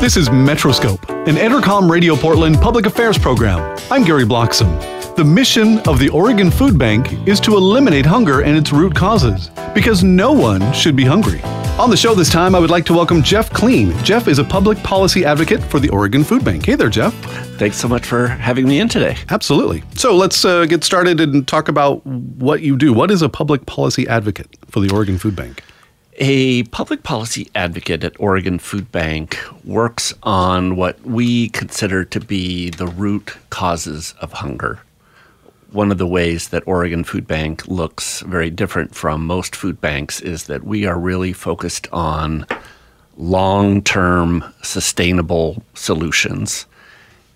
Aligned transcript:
This 0.00 0.16
is 0.16 0.28
Metroscope, 0.28 1.08
an 1.26 1.34
Entercom 1.34 1.90
Radio 1.90 2.14
Portland 2.14 2.58
public 2.58 2.86
affairs 2.86 3.18
program. 3.18 3.76
I'm 3.90 4.04
Gary 4.04 4.22
Bloxam. 4.22 5.16
The 5.16 5.24
mission 5.24 5.80
of 5.88 5.98
the 5.98 6.08
Oregon 6.10 6.52
Food 6.52 6.78
Bank 6.78 7.12
is 7.26 7.40
to 7.40 7.56
eliminate 7.56 8.06
hunger 8.06 8.42
and 8.42 8.56
its 8.56 8.70
root 8.70 8.94
causes, 8.94 9.50
because 9.74 10.04
no 10.04 10.32
one 10.32 10.72
should 10.72 10.94
be 10.94 11.04
hungry. 11.04 11.42
On 11.80 11.90
the 11.90 11.96
show 11.96 12.14
this 12.14 12.30
time, 12.30 12.54
I 12.54 12.60
would 12.60 12.70
like 12.70 12.86
to 12.86 12.92
welcome 12.92 13.24
Jeff 13.24 13.50
Kleen. 13.50 13.92
Jeff 14.04 14.28
is 14.28 14.38
a 14.38 14.44
public 14.44 14.78
policy 14.84 15.24
advocate 15.24 15.64
for 15.64 15.80
the 15.80 15.88
Oregon 15.88 16.22
Food 16.22 16.44
Bank. 16.44 16.64
Hey 16.64 16.76
there, 16.76 16.90
Jeff. 16.90 17.12
Thanks 17.58 17.76
so 17.76 17.88
much 17.88 18.06
for 18.06 18.28
having 18.28 18.68
me 18.68 18.78
in 18.78 18.88
today. 18.88 19.16
Absolutely. 19.30 19.82
So 19.96 20.14
let's 20.14 20.44
uh, 20.44 20.66
get 20.66 20.84
started 20.84 21.18
and 21.18 21.46
talk 21.48 21.66
about 21.66 22.06
what 22.06 22.62
you 22.62 22.76
do. 22.76 22.92
What 22.92 23.10
is 23.10 23.20
a 23.20 23.28
public 23.28 23.66
policy 23.66 24.06
advocate 24.06 24.46
for 24.68 24.78
the 24.78 24.90
Oregon 24.94 25.18
Food 25.18 25.34
Bank? 25.34 25.64
A 26.20 26.64
public 26.64 27.04
policy 27.04 27.48
advocate 27.54 28.02
at 28.02 28.18
Oregon 28.18 28.58
Food 28.58 28.90
Bank 28.90 29.38
works 29.64 30.12
on 30.24 30.74
what 30.74 31.00
we 31.02 31.48
consider 31.50 32.04
to 32.06 32.18
be 32.18 32.70
the 32.70 32.88
root 32.88 33.36
causes 33.50 34.14
of 34.20 34.32
hunger. 34.32 34.80
One 35.70 35.92
of 35.92 35.98
the 35.98 36.08
ways 36.08 36.48
that 36.48 36.66
Oregon 36.66 37.04
Food 37.04 37.28
Bank 37.28 37.68
looks 37.68 38.22
very 38.22 38.50
different 38.50 38.96
from 38.96 39.28
most 39.28 39.54
food 39.54 39.80
banks 39.80 40.20
is 40.20 40.44
that 40.44 40.64
we 40.64 40.86
are 40.86 40.98
really 40.98 41.32
focused 41.32 41.86
on 41.92 42.44
long 43.16 43.80
term 43.80 44.42
sustainable 44.60 45.62
solutions. 45.74 46.66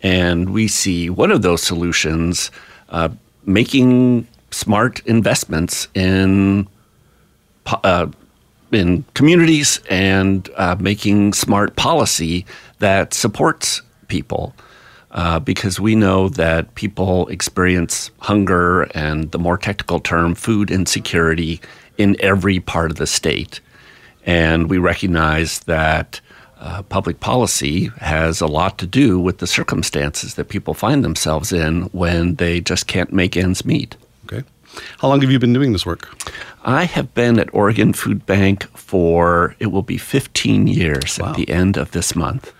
And 0.02 0.50
we 0.50 0.66
see 0.66 1.08
one 1.08 1.30
of 1.30 1.42
those 1.42 1.62
solutions 1.62 2.50
uh, 2.88 3.10
making 3.44 4.26
smart 4.50 5.06
investments 5.06 5.86
in 5.94 6.66
uh, 7.66 8.08
in 8.72 9.04
communities 9.14 9.80
and 9.90 10.48
uh, 10.56 10.76
making 10.78 11.32
smart 11.32 11.76
policy 11.76 12.46
that 12.78 13.14
supports 13.14 13.82
people. 14.08 14.54
Uh, 15.12 15.38
because 15.38 15.78
we 15.78 15.94
know 15.94 16.30
that 16.30 16.74
people 16.74 17.28
experience 17.28 18.10
hunger 18.20 18.84
and 18.94 19.30
the 19.32 19.38
more 19.38 19.58
technical 19.58 20.00
term, 20.00 20.34
food 20.34 20.70
insecurity 20.70 21.60
in 21.98 22.16
every 22.20 22.58
part 22.60 22.90
of 22.90 22.96
the 22.96 23.06
state. 23.06 23.60
And 24.24 24.70
we 24.70 24.78
recognize 24.78 25.60
that 25.60 26.20
uh, 26.58 26.82
public 26.84 27.20
policy 27.20 27.90
has 27.98 28.40
a 28.40 28.46
lot 28.46 28.78
to 28.78 28.86
do 28.86 29.18
with 29.20 29.38
the 29.38 29.46
circumstances 29.46 30.34
that 30.36 30.48
people 30.48 30.72
find 30.74 31.04
themselves 31.04 31.52
in 31.52 31.82
when 31.92 32.36
they 32.36 32.60
just 32.60 32.86
can't 32.86 33.12
make 33.12 33.36
ends 33.36 33.64
meet. 33.64 33.96
How 34.98 35.08
long 35.08 35.20
have 35.20 35.30
you 35.30 35.38
been 35.38 35.52
doing 35.52 35.72
this 35.72 35.84
work? 35.84 36.08
I 36.64 36.84
have 36.84 37.12
been 37.14 37.38
at 37.38 37.52
Oregon 37.52 37.92
Food 37.92 38.24
Bank 38.26 38.64
for, 38.76 39.56
it 39.58 39.66
will 39.66 39.82
be 39.82 39.98
15 39.98 40.66
years 40.66 41.18
wow. 41.18 41.30
at 41.30 41.36
the 41.36 41.48
end 41.48 41.76
of 41.76 41.90
this 41.90 42.14
month. 42.14 42.52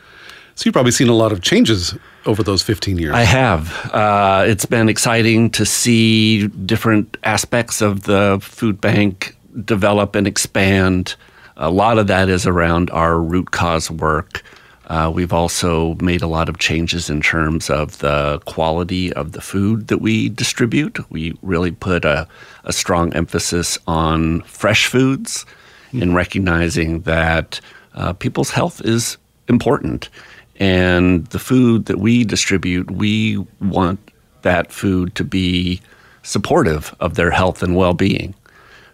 So 0.55 0.67
you've 0.67 0.75
probably 0.75 0.93
seen 0.93 1.09
a 1.09 1.15
lot 1.15 1.33
of 1.33 1.41
changes 1.41 1.97
over 2.27 2.43
those 2.43 2.63
15 2.63 2.99
years. 2.99 3.15
I 3.15 3.23
have. 3.23 3.91
Uh, 3.93 4.45
it's 4.47 4.67
been 4.67 4.89
exciting 4.89 5.51
to 5.51 5.65
see 5.65 6.49
different 6.49 7.17
aspects 7.25 7.81
of 7.81 8.03
the 8.03 8.39
food 8.43 8.81
bank 8.81 9.37
develop 9.65 10.15
and 10.15 10.27
expand. 10.27 11.15
A 11.57 11.71
lot 11.71 11.99
of 11.99 12.07
that 12.09 12.29
is 12.29 12.47
around 12.47 12.91
our 12.91 13.19
root 13.19 13.51
cause 13.51 13.91
work. 13.91 14.43
Uh, 14.89 15.11
we've 15.15 15.33
also 15.33 15.95
made 15.97 16.23
a 16.23 16.27
lot 16.27 16.49
of 16.49 16.59
changes 16.59 17.09
in 17.09 17.21
terms 17.21 17.71
of 17.71 17.99
the 17.99 18.41
quality 18.47 19.13
of 19.13 19.33
the 19.33 19.41
food 19.41 19.89
that 19.89 19.99
we 19.99 20.29
distribute. 20.29 20.99
We 21.11 21.37
really 21.43 21.71
put 21.71 22.05
a, 22.05 22.27
a 22.65 22.73
strong 22.73 23.13
emphasis 23.15 23.79
on 23.87 24.43
fresh 24.43 24.87
foods 24.87 25.47
mm. 25.93 26.03
in 26.03 26.15
recognizing 26.15 27.03
that 27.03 27.61
uh, 27.95 28.13
people's 28.15 28.51
health 28.51 28.81
is 28.85 29.17
important. 29.49 30.09
And 30.57 31.27
the 31.29 31.39
food 31.39 31.87
that 31.87 31.99
we 31.99 32.25
distribute, 32.25 32.91
we 32.91 33.39
want 33.61 34.01
that 34.43 34.73
food 34.73 35.15
to 35.15 35.25
be 35.25 35.81
supportive 36.23 36.95
of 37.01 37.15
their 37.15 37.31
health 37.31 37.63
and 37.63 37.77
well 37.77 37.95
being. 37.95 38.35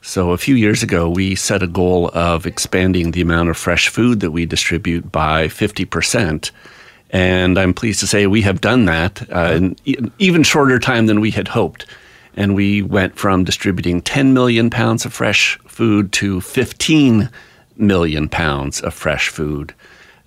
So, 0.00 0.30
a 0.30 0.38
few 0.38 0.54
years 0.54 0.82
ago, 0.82 1.10
we 1.10 1.34
set 1.34 1.62
a 1.62 1.66
goal 1.66 2.10
of 2.14 2.46
expanding 2.46 3.10
the 3.10 3.20
amount 3.20 3.48
of 3.48 3.56
fresh 3.56 3.88
food 3.88 4.20
that 4.20 4.30
we 4.30 4.46
distribute 4.46 5.10
by 5.10 5.48
50%. 5.48 6.50
And 7.10 7.58
I'm 7.58 7.74
pleased 7.74 8.00
to 8.00 8.06
say 8.06 8.26
we 8.26 8.42
have 8.42 8.60
done 8.60 8.84
that 8.84 9.22
uh, 9.32 9.52
in 9.54 9.76
even 10.18 10.42
shorter 10.42 10.78
time 10.78 11.06
than 11.06 11.20
we 11.20 11.30
had 11.30 11.48
hoped. 11.48 11.86
And 12.36 12.54
we 12.54 12.82
went 12.82 13.16
from 13.16 13.44
distributing 13.44 14.00
10 14.02 14.32
million 14.32 14.70
pounds 14.70 15.04
of 15.04 15.12
fresh 15.12 15.58
food 15.66 16.12
to 16.12 16.40
15 16.40 17.30
million 17.76 18.28
pounds 18.28 18.80
of 18.80 18.94
fresh 18.94 19.28
food 19.28 19.74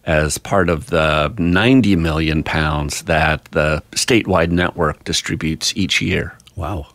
as 0.05 0.37
part 0.37 0.69
of 0.69 0.87
the 0.87 1.33
90 1.37 1.95
million 1.95 2.43
pounds 2.43 3.03
that 3.03 3.45
the 3.45 3.83
statewide 3.91 4.49
network 4.49 5.03
distributes 5.03 5.75
each 5.77 6.01
year. 6.01 6.35
Wow. 6.55 6.87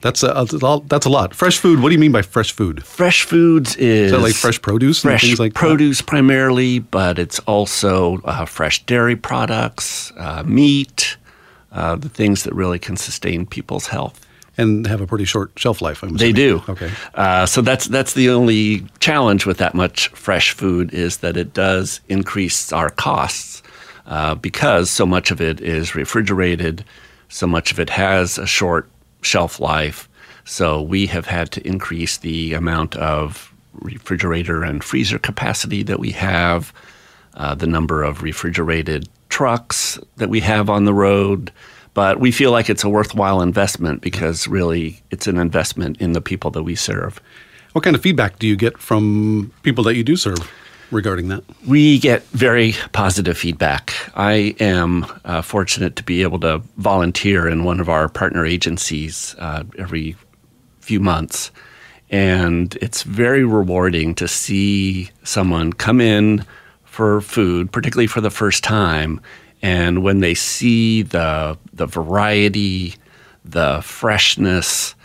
That's 0.00 0.22
a, 0.22 0.80
that's 0.86 1.06
a 1.06 1.10
lot. 1.10 1.34
Fresh 1.34 1.58
food. 1.58 1.80
What 1.80 1.90
do 1.90 1.94
you 1.94 1.98
mean 1.98 2.12
by 2.12 2.22
fresh 2.22 2.52
food? 2.52 2.84
Fresh 2.84 3.24
foods 3.24 3.76
is, 3.76 4.12
is 4.12 4.22
like 4.22 4.34
fresh 4.34 4.60
produce, 4.60 5.00
fresh 5.00 5.38
like 5.38 5.52
produce 5.52 5.98
that? 5.98 6.06
primarily, 6.06 6.78
but 6.78 7.18
it's 7.18 7.38
also 7.40 8.20
uh, 8.24 8.46
fresh 8.46 8.82
dairy 8.86 9.16
products, 9.16 10.10
uh, 10.16 10.42
meat, 10.46 11.18
uh, 11.72 11.96
the 11.96 12.08
things 12.08 12.44
that 12.44 12.54
really 12.54 12.78
can 12.78 12.96
sustain 12.96 13.44
people's 13.44 13.88
health 13.88 14.26
and 14.56 14.86
have 14.86 15.00
a 15.00 15.06
pretty 15.06 15.24
short 15.24 15.52
shelf 15.56 15.80
life. 15.80 16.02
I'm 16.02 16.16
they 16.16 16.32
do. 16.32 16.62
Okay. 16.68 16.90
Uh, 17.14 17.46
so 17.46 17.60
that's 17.60 17.86
that's 17.86 18.14
the 18.14 18.30
only 18.30 18.86
challenge 19.00 19.46
with 19.46 19.58
that 19.58 19.74
much 19.74 20.08
fresh 20.08 20.52
food 20.52 20.92
is 20.92 21.18
that 21.18 21.36
it 21.36 21.54
does 21.54 22.00
increase 22.08 22.72
our 22.72 22.90
costs 22.90 23.62
uh, 24.06 24.34
because 24.34 24.90
so 24.90 25.06
much 25.06 25.30
of 25.30 25.40
it 25.40 25.60
is 25.60 25.94
refrigerated, 25.94 26.84
so 27.28 27.46
much 27.46 27.70
of 27.72 27.78
it 27.78 27.90
has 27.90 28.38
a 28.38 28.46
short 28.46 28.88
shelf 29.22 29.60
life. 29.60 30.08
So 30.44 30.80
we 30.80 31.06
have 31.06 31.26
had 31.26 31.52
to 31.52 31.66
increase 31.66 32.18
the 32.18 32.54
amount 32.54 32.96
of 32.96 33.52
refrigerator 33.74 34.62
and 34.62 34.82
freezer 34.82 35.18
capacity 35.18 35.82
that 35.84 36.00
we 36.00 36.10
have, 36.12 36.72
uh, 37.34 37.54
the 37.54 37.66
number 37.66 38.02
of 38.02 38.22
refrigerated 38.22 39.08
trucks 39.28 39.98
that 40.16 40.28
we 40.28 40.40
have 40.40 40.68
on 40.68 40.84
the 40.84 40.94
road. 40.94 41.52
But 41.94 42.20
we 42.20 42.30
feel 42.30 42.50
like 42.50 42.70
it's 42.70 42.84
a 42.84 42.88
worthwhile 42.88 43.42
investment 43.42 44.00
because 44.00 44.46
really 44.48 45.02
it's 45.10 45.26
an 45.26 45.38
investment 45.38 46.00
in 46.00 46.12
the 46.12 46.20
people 46.20 46.50
that 46.52 46.62
we 46.62 46.74
serve. 46.74 47.20
What 47.72 47.84
kind 47.84 47.94
of 47.94 48.02
feedback 48.02 48.38
do 48.38 48.46
you 48.46 48.56
get 48.56 48.78
from 48.78 49.52
people 49.62 49.84
that 49.84 49.96
you 49.96 50.02
do 50.02 50.16
serve 50.16 50.50
regarding 50.90 51.28
that? 51.28 51.44
We 51.66 51.98
get 51.98 52.22
very 52.28 52.74
positive 52.92 53.36
feedback. 53.38 53.94
I 54.14 54.54
am 54.60 55.06
uh, 55.24 55.42
fortunate 55.42 55.96
to 55.96 56.02
be 56.02 56.22
able 56.22 56.40
to 56.40 56.62
volunteer 56.76 57.48
in 57.48 57.64
one 57.64 57.80
of 57.80 57.88
our 57.88 58.08
partner 58.08 58.44
agencies 58.44 59.34
uh, 59.38 59.64
every 59.78 60.16
few 60.80 61.00
months. 61.00 61.50
And 62.10 62.76
it's 62.82 63.04
very 63.04 63.44
rewarding 63.44 64.16
to 64.16 64.26
see 64.26 65.10
someone 65.22 65.72
come 65.72 66.00
in 66.00 66.44
for 66.84 67.20
food, 67.20 67.70
particularly 67.70 68.08
for 68.08 68.20
the 68.20 68.30
first 68.30 68.64
time, 68.64 69.20
and 69.62 70.02
when 70.02 70.18
they 70.18 70.34
see 70.34 71.02
the 71.02 71.56
the 71.72 71.86
variety, 71.86 72.96
the 73.44 73.80
freshness, 73.82 74.96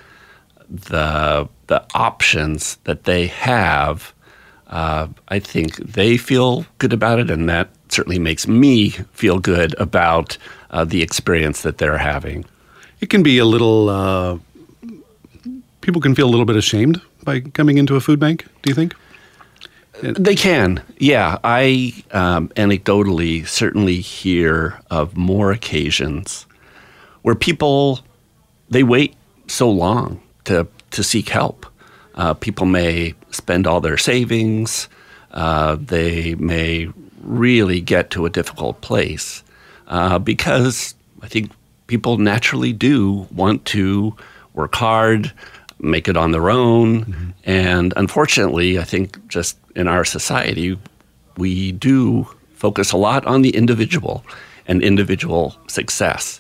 the 0.68 1.48
the 1.68 1.86
options 1.94 2.78
that 2.86 3.04
they 3.04 3.28
have, 3.28 4.15
uh, 4.68 5.08
I 5.28 5.40
think 5.40 5.76
they 5.78 6.18
feel 6.18 6.66
good 6.78 6.94
about 6.94 7.20
it, 7.20 7.30
and 7.30 7.48
that 7.50 7.70
certainly 7.90 8.20
makes 8.20 8.48
me 8.48 8.90
feel 9.14 9.40
good 9.40 9.76
about 9.80 10.38
uh, 10.72 10.84
the 10.84 11.02
experience 11.02 11.62
that 11.62 11.78
they're 11.78 11.98
having. 11.98 12.46
It 13.00 13.10
can 13.10 13.24
be 13.24 13.38
a 13.38 13.46
little. 13.46 13.90
Uh, 13.90 14.40
people 15.82 16.02
can 16.02 16.16
feel 16.16 16.28
a 16.28 16.32
little 16.32 16.46
bit 16.46 16.56
ashamed 16.56 17.02
by 17.24 17.42
coming 17.42 17.78
into 17.78 17.96
a 17.96 18.02
food 18.02 18.20
bank. 18.20 18.46
Do 18.64 18.70
you 18.70 18.76
think? 18.76 18.96
They 20.02 20.36
can, 20.36 20.84
yeah. 20.98 21.38
I 21.44 21.94
um, 22.12 22.50
anecdotally 22.50 23.48
certainly 23.48 24.02
hear 24.02 24.80
of 24.90 25.16
more 25.16 25.52
occasions 25.52 26.46
where 27.22 27.36
people 27.36 28.02
they 28.70 28.84
wait 28.84 29.16
so 29.48 29.70
long 29.70 30.22
to 30.46 30.68
to 30.92 31.04
seek 31.04 31.30
help. 31.30 31.66
Uh, 32.16 32.34
people 32.34 32.66
may 32.66 33.14
spend 33.36 33.68
all 33.68 33.82
their 33.82 33.98
savings. 33.98 34.88
Uh, 35.32 35.78
they 35.80 36.36
may 36.36 36.88
really 37.22 37.82
get 37.82 38.10
to 38.12 38.26
a 38.26 38.30
difficult 38.30 38.82
place 38.82 39.44
uh, 39.88 40.20
because 40.20 40.96
I 41.22 41.28
think 41.28 41.52
people 41.88 42.18
naturally 42.18 42.74
do 42.74 43.28
want 43.32 43.66
to 43.66 44.16
work 44.54 44.76
hard, 44.76 45.32
make 45.80 46.08
it 46.08 46.18
on 46.18 46.32
their 46.32 46.50
own. 46.50 47.34
And 47.44 47.94
unfortunately, 47.98 48.80
I 48.80 48.84
think 48.84 49.28
just 49.28 49.58
in 49.76 49.88
our 49.88 50.06
society, 50.06 50.78
we 51.38 51.72
do 51.74 52.28
focus 52.56 52.92
a 52.92 52.98
lot 52.98 53.26
on 53.26 53.42
the 53.42 53.56
individual 53.56 54.24
and 54.68 54.82
individual 54.82 55.56
success. 55.68 56.40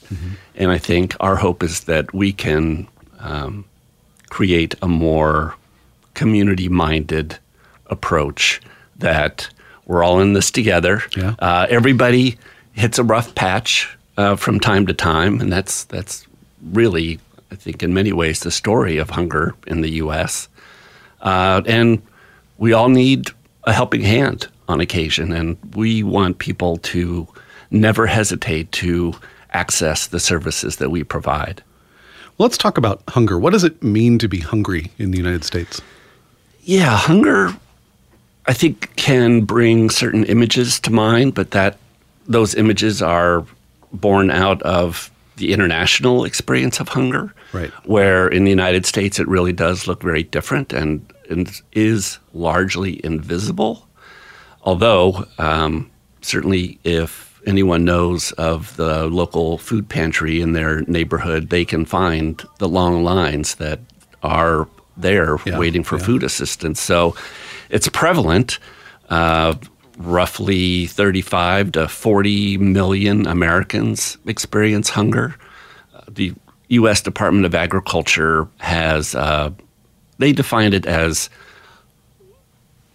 And 0.55 0.71
I 0.71 0.77
think 0.77 1.15
our 1.19 1.35
hope 1.35 1.61
is 1.63 1.81
that 1.81 2.13
we 2.13 2.31
can 2.31 2.87
um, 3.19 3.65
create 4.29 4.73
a 4.81 4.87
more 4.87 5.55
community 6.15 6.67
minded 6.69 7.37
approach 7.87 8.61
that 8.97 9.49
we're 9.85 10.03
all 10.03 10.19
in 10.19 10.33
this 10.33 10.49
together. 10.49 11.01
Yeah. 11.15 11.35
Uh, 11.39 11.67
everybody 11.69 12.37
hits 12.73 12.97
a 12.97 13.03
rough 13.03 13.35
patch 13.35 13.95
uh, 14.17 14.35
from 14.35 14.59
time 14.59 14.87
to 14.87 14.93
time, 14.93 15.39
and 15.39 15.51
that's 15.51 15.83
that's 15.85 16.25
really, 16.71 17.19
I 17.51 17.55
think, 17.55 17.83
in 17.83 17.93
many 17.93 18.11
ways, 18.11 18.39
the 18.39 18.51
story 18.51 18.97
of 18.97 19.09
hunger 19.11 19.55
in 19.67 19.81
the 19.81 19.91
U.S. 19.91 20.47
Uh, 21.21 21.61
and 21.65 22.01
we 22.57 22.73
all 22.73 22.89
need 22.89 23.29
a 23.65 23.73
helping 23.73 24.01
hand 24.01 24.47
on 24.67 24.79
occasion, 24.79 25.31
and 25.31 25.57
we 25.75 26.01
want 26.03 26.39
people 26.39 26.77
to 26.77 27.27
never 27.71 28.07
hesitate 28.07 28.71
to 28.71 29.13
access 29.51 30.07
the 30.07 30.19
services 30.19 30.77
that 30.77 30.89
we 30.89 31.03
provide. 31.03 31.63
Let's 32.37 32.57
talk 32.57 32.77
about 32.77 33.01
hunger. 33.09 33.39
What 33.39 33.53
does 33.53 33.63
it 33.63 33.81
mean 33.81 34.17
to 34.19 34.27
be 34.27 34.39
hungry 34.39 34.91
in 34.97 35.11
the 35.11 35.17
United 35.17 35.43
States? 35.43 35.81
Yeah, 36.67 36.97
hunger, 36.97 37.55
I 38.47 38.53
think, 38.53 38.95
can 38.95 39.41
bring 39.41 39.89
certain 39.91 40.23
images 40.25 40.79
to 40.81 40.91
mind, 40.91 41.35
but 41.35 41.51
that 41.51 41.77
those 42.27 42.55
images 42.55 43.01
are 43.03 43.45
born 43.93 44.31
out 44.31 44.61
of 44.63 45.11
the 45.37 45.53
international 45.53 46.25
experience 46.25 46.79
of 46.79 46.89
hunger, 46.89 47.33
Right. 47.53 47.69
where 47.85 48.27
in 48.27 48.45
the 48.45 48.49
United 48.49 48.85
States 48.85 49.19
it 49.19 49.27
really 49.27 49.53
does 49.53 49.87
look 49.87 50.01
very 50.01 50.23
different 50.23 50.73
and, 50.73 51.05
and 51.29 51.61
is 51.73 52.17
largely 52.33 52.99
invisible. 53.05 53.87
Although, 54.63 55.25
um, 55.37 55.91
certainly, 56.21 56.79
if 56.83 57.39
anyone 57.45 57.85
knows 57.85 58.31
of 58.33 58.75
the 58.75 59.05
local 59.05 59.59
food 59.59 59.87
pantry 59.87 60.41
in 60.41 60.53
their 60.53 60.81
neighborhood, 60.87 61.51
they 61.51 61.63
can 61.63 61.85
find 61.85 62.41
the 62.57 62.67
long 62.67 63.03
lines 63.03 63.55
that 63.55 63.79
are 64.23 64.67
there 64.97 65.37
Yeah, 65.45 65.59
waiting 65.59 65.83
for 65.83 65.97
yeah. 65.97 66.05
food 66.05 66.23
assistance. 66.23 66.81
So 66.81 67.15
it's 67.69 67.87
prevalent. 67.89 68.59
Uh, 69.09 69.55
roughly 69.97 70.87
35 70.87 71.73
to 71.73 71.87
40 71.87 72.57
million 72.57 73.27
Americans 73.27 74.17
experience 74.25 74.89
hunger. 74.89 75.35
Uh, 75.93 76.01
the 76.07 76.33
U.S. 76.69 77.01
Department 77.01 77.45
of 77.45 77.55
Agriculture 77.55 78.47
has, 78.57 79.15
uh, 79.15 79.51
they 80.17 80.33
defined 80.33 80.73
it 80.73 80.85
as 80.85 81.29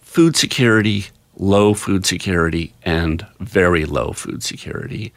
food 0.01 0.35
security, 0.35 1.05
low 1.37 1.73
food 1.73 2.05
security, 2.05 2.73
and 2.83 3.25
very 3.39 3.85
low 3.85 4.11
food 4.11 4.43
security. 4.43 5.13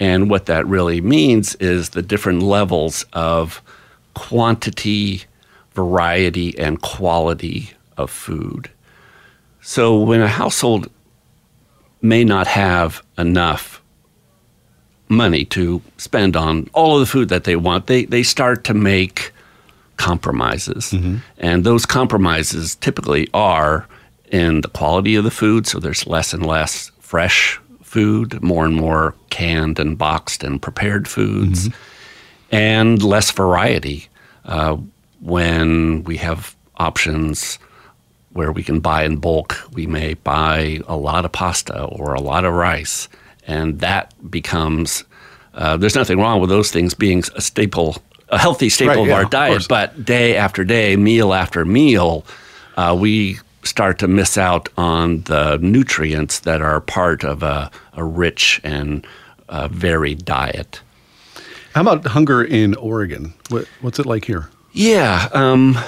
And 0.00 0.28
what 0.28 0.46
that 0.46 0.66
really 0.66 1.00
means 1.00 1.54
is 1.56 1.90
the 1.90 2.02
different 2.02 2.42
levels 2.42 3.04
of 3.12 3.62
quantity, 4.14 5.22
variety, 5.74 6.58
and 6.58 6.80
quality 6.80 7.70
of 7.96 8.10
food. 8.10 8.70
So 9.60 9.98
when 10.00 10.20
a 10.20 10.28
household 10.28 10.90
may 12.00 12.24
not 12.24 12.46
have 12.46 13.02
enough 13.16 13.80
money 15.08 15.44
to 15.44 15.80
spend 15.98 16.36
on 16.36 16.68
all 16.72 16.94
of 16.94 17.00
the 17.00 17.06
food 17.06 17.28
that 17.28 17.44
they 17.44 17.56
want, 17.56 17.86
they, 17.86 18.04
they 18.06 18.22
start 18.22 18.64
to 18.64 18.74
make 18.74 19.32
compromises. 19.96 20.92
And 21.38 21.64
those 21.64 21.86
compromises 21.86 22.74
typically 22.76 23.28
are 23.34 23.86
in 24.30 24.62
the 24.62 24.68
quality 24.68 25.14
of 25.14 25.24
the 25.24 25.30
food, 25.30 25.66
so 25.66 25.78
there's 25.78 26.06
less 26.06 26.32
and 26.32 26.44
less 26.44 26.90
fresh 27.00 27.60
food, 27.82 28.42
more 28.42 28.64
and 28.64 28.74
more 28.74 29.14
canned 29.30 29.78
and 29.78 29.96
boxed 29.98 30.42
and 30.42 30.60
prepared 30.60 31.06
foods, 31.06 31.68
and 32.50 33.02
less 33.02 33.30
variety 33.30 34.08
uh, 34.46 34.76
when 35.22 36.02
we 36.04 36.16
have 36.18 36.54
options 36.76 37.58
where 38.32 38.50
we 38.52 38.62
can 38.62 38.80
buy 38.80 39.04
in 39.04 39.16
bulk. 39.16 39.56
We 39.72 39.86
may 39.86 40.14
buy 40.14 40.80
a 40.88 40.96
lot 40.96 41.24
of 41.24 41.32
pasta 41.32 41.84
or 41.84 42.14
a 42.14 42.20
lot 42.20 42.44
of 42.44 42.52
rice, 42.54 43.08
and 43.46 43.78
that 43.80 44.12
becomes 44.30 45.04
uh, 45.54 45.76
there's 45.76 45.94
nothing 45.94 46.18
wrong 46.18 46.40
with 46.40 46.48
those 46.50 46.70
things 46.70 46.94
being 46.94 47.22
a 47.36 47.40
staple, 47.42 47.96
a 48.30 48.38
healthy 48.38 48.68
staple 48.70 48.94
Right, 48.94 49.00
of 49.02 49.06
yeah, 49.08 49.14
our 49.16 49.24
diet. 49.26 49.52
course. 49.52 49.66
but 49.68 50.04
day 50.04 50.34
after 50.36 50.64
day, 50.64 50.96
meal 50.96 51.34
after 51.34 51.64
meal, 51.66 52.24
uh, 52.78 52.96
we 52.98 53.38
start 53.64 53.98
to 53.98 54.08
miss 54.08 54.38
out 54.38 54.70
on 54.78 55.20
the 55.24 55.58
nutrients 55.60 56.40
that 56.40 56.62
are 56.62 56.80
part 56.80 57.22
of 57.22 57.42
a, 57.42 57.70
a 57.92 58.02
rich 58.02 58.60
and 58.64 59.06
uh, 59.50 59.68
varied 59.68 60.24
diet. 60.24 60.80
How 61.74 61.82
about 61.82 62.04
hunger 62.06 62.42
in 62.42 62.74
Oregon? 62.76 63.34
What, 63.50 63.66
what's 63.82 63.98
it 63.98 64.06
like 64.06 64.24
here? 64.24 64.48
Yeah, 64.72 65.28
um, 65.32 65.78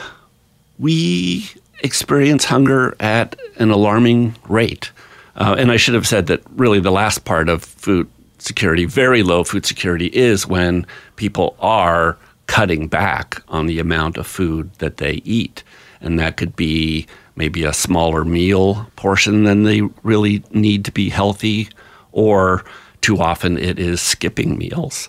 we 0.79 1.49
experience 1.83 2.45
hunger 2.45 2.95
at 3.01 3.37
an 3.57 3.71
alarming 3.71 4.37
rate. 4.49 4.91
Uh, 5.37 5.57
and 5.59 5.73
I 5.73 5.77
should 5.77 5.95
have 5.95 6.07
said 6.07 6.27
that 6.27 6.43
really 6.57 6.81
the 6.81 6.93
last 6.93 7.25
part 7.25 7.49
of 7.49 7.65
food 7.65 8.09
security, 8.39 8.85
very 8.85 9.23
low 9.23 9.43
food 9.43 9.65
security, 9.65 10.07
is 10.09 10.47
when 10.47 10.87
people 11.17 11.57
are 11.61 12.17
cutting 12.47 12.89
back 12.89 13.43
on 13.49 13.67
the 13.67 13.79
amount 13.79 14.19
of 14.19 14.27
food 14.27 14.71
that 14.79 14.99
they 14.99 15.23
eat. 15.25 15.63
And 16.01 16.19
that 16.19 16.37
could 16.37 16.55
be 16.55 17.07
maybe 17.37 17.65
a 17.65 17.73
smaller 17.73 18.25
meal 18.25 18.91
portion 18.97 19.45
than 19.45 19.63
they 19.63 19.81
really 20.03 20.45
need 20.51 20.85
to 20.85 20.93
be 20.93 21.09
healthy, 21.09 21.69
or 22.13 22.65
too 23.01 23.19
often 23.19 23.57
it 23.57 23.79
is 23.79 24.01
skipping 24.01 24.59
meals. 24.59 25.09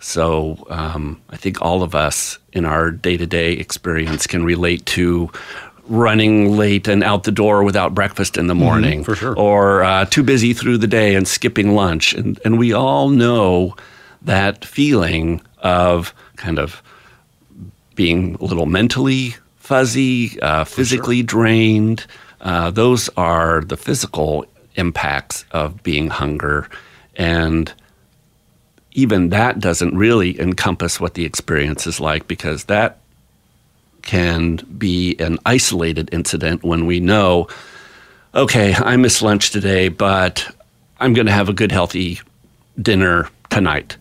So 0.00 0.66
um, 0.68 1.20
I 1.30 1.36
think 1.36 1.62
all 1.62 1.82
of 1.82 1.94
us 1.94 2.38
in 2.52 2.64
our 2.64 2.90
day 2.90 3.16
to 3.16 3.26
day 3.26 3.52
experience 3.52 4.26
can 4.26 4.44
relate 4.44 4.86
to 4.86 5.30
running 5.88 6.56
late 6.56 6.88
and 6.88 7.02
out 7.02 7.24
the 7.24 7.32
door 7.32 7.62
without 7.62 7.94
breakfast 7.94 8.36
in 8.36 8.48
the 8.48 8.54
morning, 8.54 9.04
for 9.04 9.14
sure. 9.14 9.38
or 9.38 9.84
uh, 9.84 10.04
too 10.04 10.22
busy 10.22 10.52
through 10.52 10.78
the 10.78 10.86
day 10.86 11.14
and 11.14 11.28
skipping 11.28 11.74
lunch. 11.74 12.12
And, 12.12 12.40
and 12.44 12.58
we 12.58 12.72
all 12.72 13.08
know 13.08 13.76
that 14.22 14.64
feeling 14.64 15.40
of 15.58 16.12
kind 16.36 16.58
of 16.58 16.82
being 17.94 18.34
a 18.40 18.44
little 18.44 18.66
mentally 18.66 19.36
fuzzy, 19.56 20.40
uh, 20.40 20.64
physically 20.64 21.22
drained. 21.22 22.06
Uh, 22.40 22.70
those 22.70 23.08
are 23.16 23.62
the 23.62 23.76
physical 23.76 24.44
impacts 24.74 25.44
of 25.52 25.82
being 25.82 26.08
hunger. 26.08 26.68
And 27.16 27.72
even 28.96 29.28
that 29.28 29.60
doesn't 29.60 29.94
really 29.94 30.40
encompass 30.40 30.98
what 30.98 31.14
the 31.14 31.26
experience 31.26 31.86
is 31.86 32.00
like 32.00 32.26
because 32.26 32.64
that 32.64 32.98
can 34.00 34.56
be 34.78 35.14
an 35.18 35.38
isolated 35.44 36.08
incident 36.12 36.64
when 36.64 36.86
we 36.86 36.98
know, 36.98 37.46
okay, 38.34 38.74
I 38.74 38.96
missed 38.96 39.20
lunch 39.20 39.50
today, 39.50 39.90
but 39.90 40.48
I'm 40.98 41.12
going 41.12 41.26
to 41.26 41.32
have 41.32 41.50
a 41.50 41.52
good, 41.52 41.70
healthy 41.70 42.20
dinner 42.80 43.28
tonight. 43.50 43.98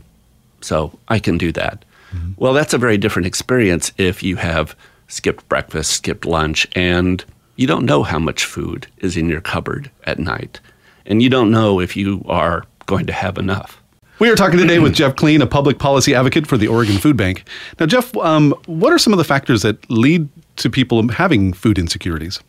So 0.61 0.97
I 1.09 1.19
can 1.19 1.37
do 1.37 1.51
that. 1.51 1.83
Mm-hmm. 2.13 2.31
Well, 2.37 2.53
that's 2.53 2.73
a 2.73 2.77
very 2.77 2.97
different 2.97 3.25
experience 3.25 3.91
if 3.97 4.23
you 4.23 4.37
have 4.37 4.77
skipped 5.09 5.47
breakfast, 5.49 5.91
skipped 5.91 6.25
lunch, 6.25 6.67
and 6.73 7.23
you 7.57 7.67
don't 7.67 7.85
know 7.85 8.03
how 8.03 8.19
much 8.19 8.45
food 8.45 8.87
is 8.99 9.17
in 9.17 9.27
your 9.27 9.41
cupboard 9.41 9.91
at 10.05 10.19
night. 10.19 10.61
And 11.05 11.21
you 11.21 11.29
don't 11.29 11.51
know 11.51 11.81
if 11.81 11.97
you 11.97 12.23
are 12.29 12.63
going 12.85 13.07
to 13.07 13.13
have 13.13 13.37
enough. 13.37 13.81
We 14.19 14.29
are 14.29 14.35
talking 14.35 14.57
today 14.57 14.79
with 14.79 14.93
Jeff 14.95 15.15
Kleen, 15.15 15.41
a 15.41 15.47
public 15.47 15.77
policy 15.77 16.15
advocate 16.15 16.47
for 16.47 16.57
the 16.57 16.67
Oregon 16.67 16.97
Food 16.97 17.17
Bank. 17.17 17.43
Now, 17.79 17.85
Jeff, 17.85 18.15
um, 18.17 18.53
what 18.65 18.93
are 18.93 18.97
some 18.97 19.11
of 19.11 19.17
the 19.17 19.25
factors 19.25 19.61
that 19.63 19.89
lead 19.89 20.29
to 20.57 20.69
people 20.69 21.05
having 21.09 21.51
food 21.51 21.77
insecurities? 21.77 22.39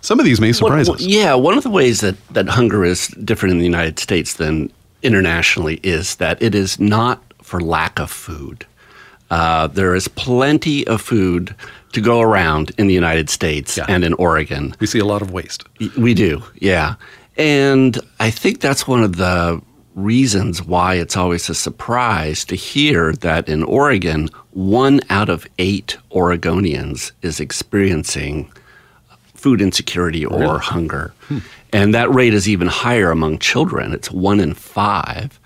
Some 0.00 0.18
of 0.18 0.24
these 0.24 0.40
may 0.40 0.52
surprise 0.52 0.88
One- 0.88 0.96
us. 0.96 1.02
Yeah, 1.04 1.34
one 1.34 1.58
of 1.58 1.64
the 1.64 1.70
ways 1.70 2.00
that, 2.00 2.16
that 2.32 2.48
hunger 2.48 2.84
is 2.84 3.08
different 3.08 3.52
in 3.52 3.58
the 3.58 3.64
United 3.66 3.98
States 3.98 4.34
than 4.34 4.72
internationally 5.02 5.80
is 5.82 6.16
that 6.16 6.40
it 6.40 6.54
is 6.54 6.80
not 6.80 7.22
for 7.42 7.60
lack 7.60 7.98
of 7.98 8.10
food. 8.10 8.64
Uh, 9.30 9.66
there 9.66 9.94
is 9.94 10.08
plenty 10.08 10.86
of 10.86 11.02
food 11.02 11.54
to 11.92 12.00
go 12.00 12.20
around 12.22 12.72
in 12.78 12.86
the 12.86 12.94
United 12.94 13.28
States 13.28 13.76
Yeah. 13.76 13.84
and 13.88 14.02
in 14.02 14.14
Oregon. 14.14 14.74
We 14.80 14.86
see 14.86 14.98
a 14.98 15.04
lot 15.04 15.20
of 15.20 15.30
waste. 15.30 15.64
We 15.98 16.14
do, 16.14 16.42
yeah. 16.54 16.94
And 17.38 17.98
I 18.18 18.30
think 18.30 18.60
that's 18.60 18.86
one 18.86 19.02
of 19.02 19.16
the 19.16 19.62
reasons 19.94 20.62
why 20.62 20.94
it's 20.94 21.16
always 21.16 21.48
a 21.48 21.54
surprise 21.54 22.44
to 22.44 22.54
hear 22.54 23.12
that 23.14 23.48
in 23.48 23.62
Oregon, 23.64 24.28
one 24.50 25.00
out 25.08 25.28
of 25.28 25.46
eight 25.58 25.96
Oregonians 26.10 27.12
is 27.22 27.40
experiencing 27.40 28.50
food 29.34 29.60
insecurity 29.60 30.24
or 30.24 30.58
hunger. 30.58 31.14
Hmm. 31.28 31.38
And 31.72 31.94
that 31.94 32.12
rate 32.12 32.34
is 32.34 32.48
even 32.48 32.66
higher 32.66 33.10
among 33.10 33.38
children. 33.38 33.92
It's 33.92 34.10
one 34.10 34.40
in 34.40 34.54
five. 34.54 35.38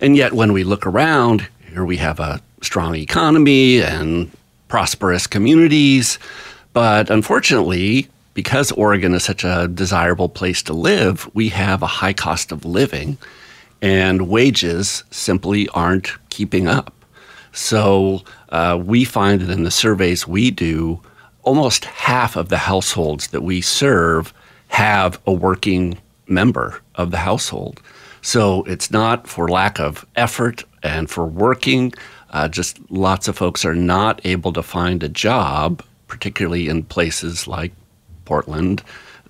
And 0.00 0.16
yet, 0.16 0.32
when 0.32 0.52
we 0.52 0.64
look 0.64 0.86
around, 0.86 1.48
here 1.70 1.84
we 1.84 1.96
have 1.98 2.18
a 2.18 2.40
strong 2.62 2.94
economy 2.94 3.82
and 3.82 4.30
prosperous 4.68 5.26
communities. 5.26 6.18
But 6.72 7.10
unfortunately, 7.10 8.08
because 8.36 8.70
Oregon 8.72 9.14
is 9.14 9.24
such 9.24 9.44
a 9.44 9.66
desirable 9.66 10.28
place 10.28 10.62
to 10.64 10.74
live, 10.74 11.28
we 11.32 11.48
have 11.48 11.82
a 11.82 11.86
high 11.86 12.12
cost 12.12 12.52
of 12.52 12.66
living, 12.66 13.16
and 13.80 14.28
wages 14.28 15.04
simply 15.10 15.70
aren't 15.70 16.12
keeping 16.28 16.68
up. 16.68 16.92
So 17.52 18.24
uh, 18.50 18.78
we 18.84 19.06
find 19.06 19.40
that 19.40 19.48
in 19.48 19.62
the 19.62 19.70
surveys 19.70 20.28
we 20.28 20.50
do, 20.50 21.00
almost 21.44 21.86
half 21.86 22.36
of 22.36 22.50
the 22.50 22.58
households 22.58 23.28
that 23.28 23.40
we 23.40 23.62
serve 23.62 24.34
have 24.68 25.18
a 25.26 25.32
working 25.32 25.96
member 26.28 26.82
of 26.96 27.12
the 27.12 27.18
household. 27.18 27.80
So 28.20 28.64
it's 28.64 28.90
not 28.90 29.26
for 29.26 29.48
lack 29.48 29.80
of 29.80 30.04
effort 30.14 30.62
and 30.82 31.08
for 31.08 31.24
working. 31.24 31.94
Uh, 32.28 32.48
just 32.48 32.78
lots 32.90 33.28
of 33.28 33.38
folks 33.38 33.64
are 33.64 33.74
not 33.74 34.20
able 34.24 34.52
to 34.52 34.62
find 34.62 35.02
a 35.02 35.08
job, 35.08 35.82
particularly 36.06 36.68
in 36.68 36.82
places 36.82 37.48
like 37.48 37.72
Portland 38.26 38.82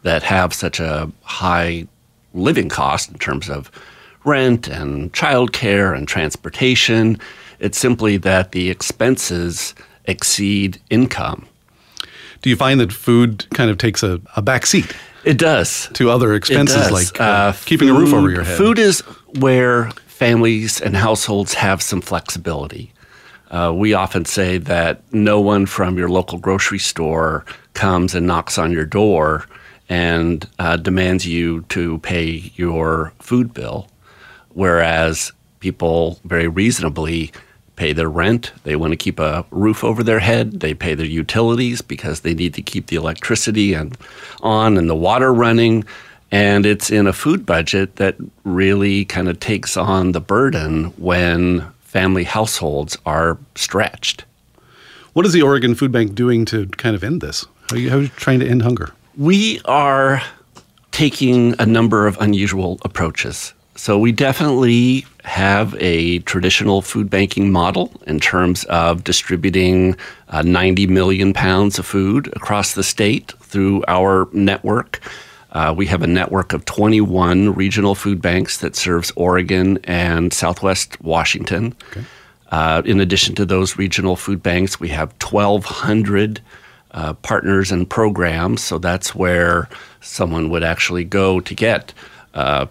that 0.02 0.22
have 0.24 0.52
such 0.52 0.80
a 0.80 1.10
high 1.22 1.86
living 2.34 2.68
cost 2.68 3.10
in 3.10 3.18
terms 3.18 3.48
of 3.48 3.70
rent 4.24 4.66
and 4.66 5.12
childcare 5.12 5.96
and 5.96 6.08
transportation. 6.08 7.18
It's 7.60 7.78
simply 7.78 8.16
that 8.18 8.52
the 8.52 8.70
expenses 8.70 9.74
exceed 10.04 10.80
income. 10.90 11.46
Do 12.42 12.50
you 12.50 12.56
find 12.56 12.80
that 12.80 12.92
food 12.92 13.46
kind 13.54 13.70
of 13.70 13.78
takes 13.78 14.02
a, 14.02 14.20
a 14.36 14.42
back 14.42 14.66
seat 14.66 14.94
It 15.24 15.38
does. 15.38 15.88
to 15.94 16.10
other 16.10 16.34
expenses 16.34 16.90
like 16.90 17.20
uh, 17.20 17.52
keeping 17.64 17.88
a 17.88 17.94
roof 17.94 18.12
over 18.12 18.30
your 18.30 18.44
head? 18.44 18.56
Food 18.58 18.78
is 18.78 19.00
where 19.38 19.90
families 20.06 20.80
and 20.80 20.96
households 20.96 21.54
have 21.54 21.82
some 21.82 22.00
flexibility. 22.00 22.92
Uh, 23.50 23.72
we 23.74 23.94
often 23.94 24.24
say 24.24 24.58
that 24.58 25.00
no 25.12 25.40
one 25.40 25.66
from 25.66 25.96
your 25.96 26.08
local 26.08 26.38
grocery 26.38 26.78
store 26.78 27.44
comes 27.74 28.14
and 28.14 28.26
knocks 28.26 28.58
on 28.58 28.72
your 28.72 28.84
door 28.84 29.46
and 29.88 30.48
uh, 30.58 30.76
demands 30.76 31.26
you 31.26 31.62
to 31.62 31.98
pay 31.98 32.50
your 32.56 33.12
food 33.20 33.54
bill, 33.54 33.88
whereas 34.50 35.32
people 35.60 36.18
very 36.24 36.48
reasonably 36.48 37.30
pay 37.76 37.92
their 37.92 38.08
rent. 38.08 38.52
They 38.64 38.74
want 38.74 38.92
to 38.92 38.96
keep 38.96 39.20
a 39.20 39.44
roof 39.50 39.84
over 39.84 40.02
their 40.02 40.18
head. 40.18 40.60
They 40.60 40.74
pay 40.74 40.94
their 40.94 41.06
utilities 41.06 41.82
because 41.82 42.20
they 42.20 42.34
need 42.34 42.54
to 42.54 42.62
keep 42.62 42.86
the 42.86 42.96
electricity 42.96 43.74
and 43.74 43.96
on 44.40 44.76
and 44.76 44.88
the 44.88 44.94
water 44.96 45.32
running. 45.32 45.84
And 46.32 46.66
it's 46.66 46.90
in 46.90 47.06
a 47.06 47.12
food 47.12 47.46
budget 47.46 47.96
that 47.96 48.16
really 48.44 49.04
kind 49.04 49.28
of 49.28 49.38
takes 49.38 49.76
on 49.76 50.12
the 50.12 50.20
burden 50.20 50.86
when 50.96 51.64
family 51.96 52.24
households 52.24 52.98
are 53.06 53.38
stretched. 53.54 54.26
What 55.14 55.24
is 55.24 55.32
the 55.32 55.40
Oregon 55.40 55.74
Food 55.74 55.92
Bank 55.92 56.14
doing 56.14 56.44
to 56.44 56.66
kind 56.66 56.94
of 56.94 57.02
end 57.02 57.22
this? 57.22 57.46
How 57.70 57.76
are 57.76 57.78
you, 57.78 57.88
how 57.88 57.96
are 57.96 58.02
you 58.02 58.08
trying 58.08 58.38
to 58.40 58.46
end 58.46 58.60
hunger? 58.60 58.92
We 59.16 59.62
are 59.64 60.20
taking 60.92 61.58
a 61.58 61.64
number 61.64 62.06
of 62.06 62.18
unusual 62.20 62.76
approaches. 62.82 63.54
So, 63.76 63.98
we 63.98 64.12
definitely 64.12 65.06
have 65.24 65.74
a 65.80 66.18
traditional 66.20 66.82
food 66.82 67.08
banking 67.08 67.50
model 67.50 67.90
in 68.06 68.20
terms 68.20 68.64
of 68.64 69.02
distributing 69.02 69.96
uh, 70.28 70.42
90 70.42 70.88
million 70.88 71.32
pounds 71.32 71.78
of 71.78 71.86
food 71.86 72.28
across 72.36 72.74
the 72.74 72.82
state 72.82 73.32
through 73.40 73.84
our 73.88 74.28
network. 74.32 75.00
Uh, 75.52 75.74
we 75.76 75.86
have 75.86 76.02
a 76.02 76.06
network 76.06 76.52
of 76.52 76.64
21 76.64 77.54
regional 77.54 77.94
food 77.94 78.20
banks 78.20 78.58
that 78.58 78.76
serves 78.76 79.12
Oregon 79.16 79.78
and 79.84 80.32
Southwest 80.32 81.00
Washington. 81.02 81.74
Uh, 82.50 82.82
in 82.84 83.00
addition 83.00 83.34
to 83.34 83.44
those 83.44 83.78
regional 83.78 84.16
food 84.16 84.42
banks, 84.42 84.78
we 84.78 84.88
have 84.88 85.10
1,200 85.22 86.40
uh, 86.92 87.12
partners 87.14 87.72
and 87.72 87.88
programs. 87.88 88.62
So 88.62 88.78
that's 88.78 89.14
where 89.14 89.68
someone 90.00 90.50
would 90.50 90.62
actually 90.62 91.04
go 91.04 91.40
to 91.40 91.54
get 91.54 91.92
uh, 92.34 92.66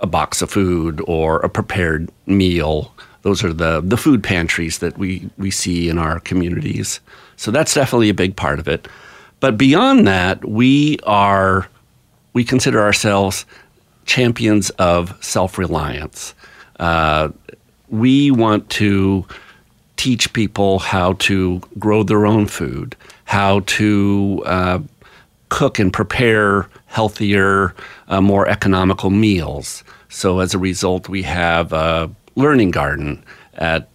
a 0.00 0.06
box 0.06 0.42
of 0.42 0.50
food 0.50 1.02
or 1.06 1.40
a 1.40 1.48
prepared 1.48 2.10
meal. 2.26 2.92
Those 3.22 3.44
are 3.44 3.52
the, 3.52 3.80
the 3.80 3.96
food 3.96 4.22
pantries 4.22 4.78
that 4.78 4.96
we, 4.96 5.28
we 5.38 5.50
see 5.50 5.88
in 5.88 5.98
our 5.98 6.20
communities. 6.20 7.00
So 7.36 7.50
that's 7.50 7.74
definitely 7.74 8.08
a 8.08 8.14
big 8.14 8.36
part 8.36 8.58
of 8.58 8.68
it. 8.68 8.88
But 9.40 9.56
beyond 9.56 10.06
that, 10.06 10.44
we 10.44 10.98
are 11.04 11.68
we 12.32 12.44
consider 12.44 12.80
ourselves 12.80 13.44
champions 14.04 14.70
of 14.70 15.16
self-reliance. 15.22 16.34
Uh, 16.78 17.28
we 17.88 18.30
want 18.30 18.68
to 18.70 19.26
teach 19.96 20.32
people 20.32 20.78
how 20.78 21.14
to 21.14 21.60
grow 21.78 22.02
their 22.02 22.24
own 22.26 22.46
food, 22.46 22.94
how 23.24 23.60
to 23.60 24.42
uh, 24.46 24.78
cook 25.48 25.78
and 25.78 25.92
prepare 25.92 26.68
healthier, 26.86 27.74
uh, 28.08 28.20
more 28.20 28.48
economical 28.48 29.10
meals. 29.10 29.82
So 30.08 30.38
as 30.40 30.54
a 30.54 30.58
result, 30.58 31.08
we 31.08 31.22
have 31.22 31.72
a 31.72 32.10
learning 32.36 32.70
garden 32.70 33.22
at 33.54 33.88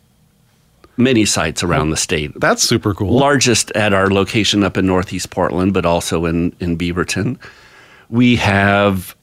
many 0.97 1.25
sites 1.25 1.63
around 1.63 1.89
the 1.89 1.97
state. 1.97 2.31
That's 2.39 2.61
super 2.61 2.93
cool. 2.93 3.17
Largest 3.17 3.71
at 3.71 3.93
our 3.93 4.09
location 4.09 4.63
up 4.63 4.77
in 4.77 4.85
Northeast 4.85 5.29
Portland, 5.31 5.73
but 5.73 5.85
also 5.85 6.25
in, 6.25 6.55
in 6.59 6.77
Beaverton. 6.77 7.39
We 8.13 8.35
have 8.35 9.15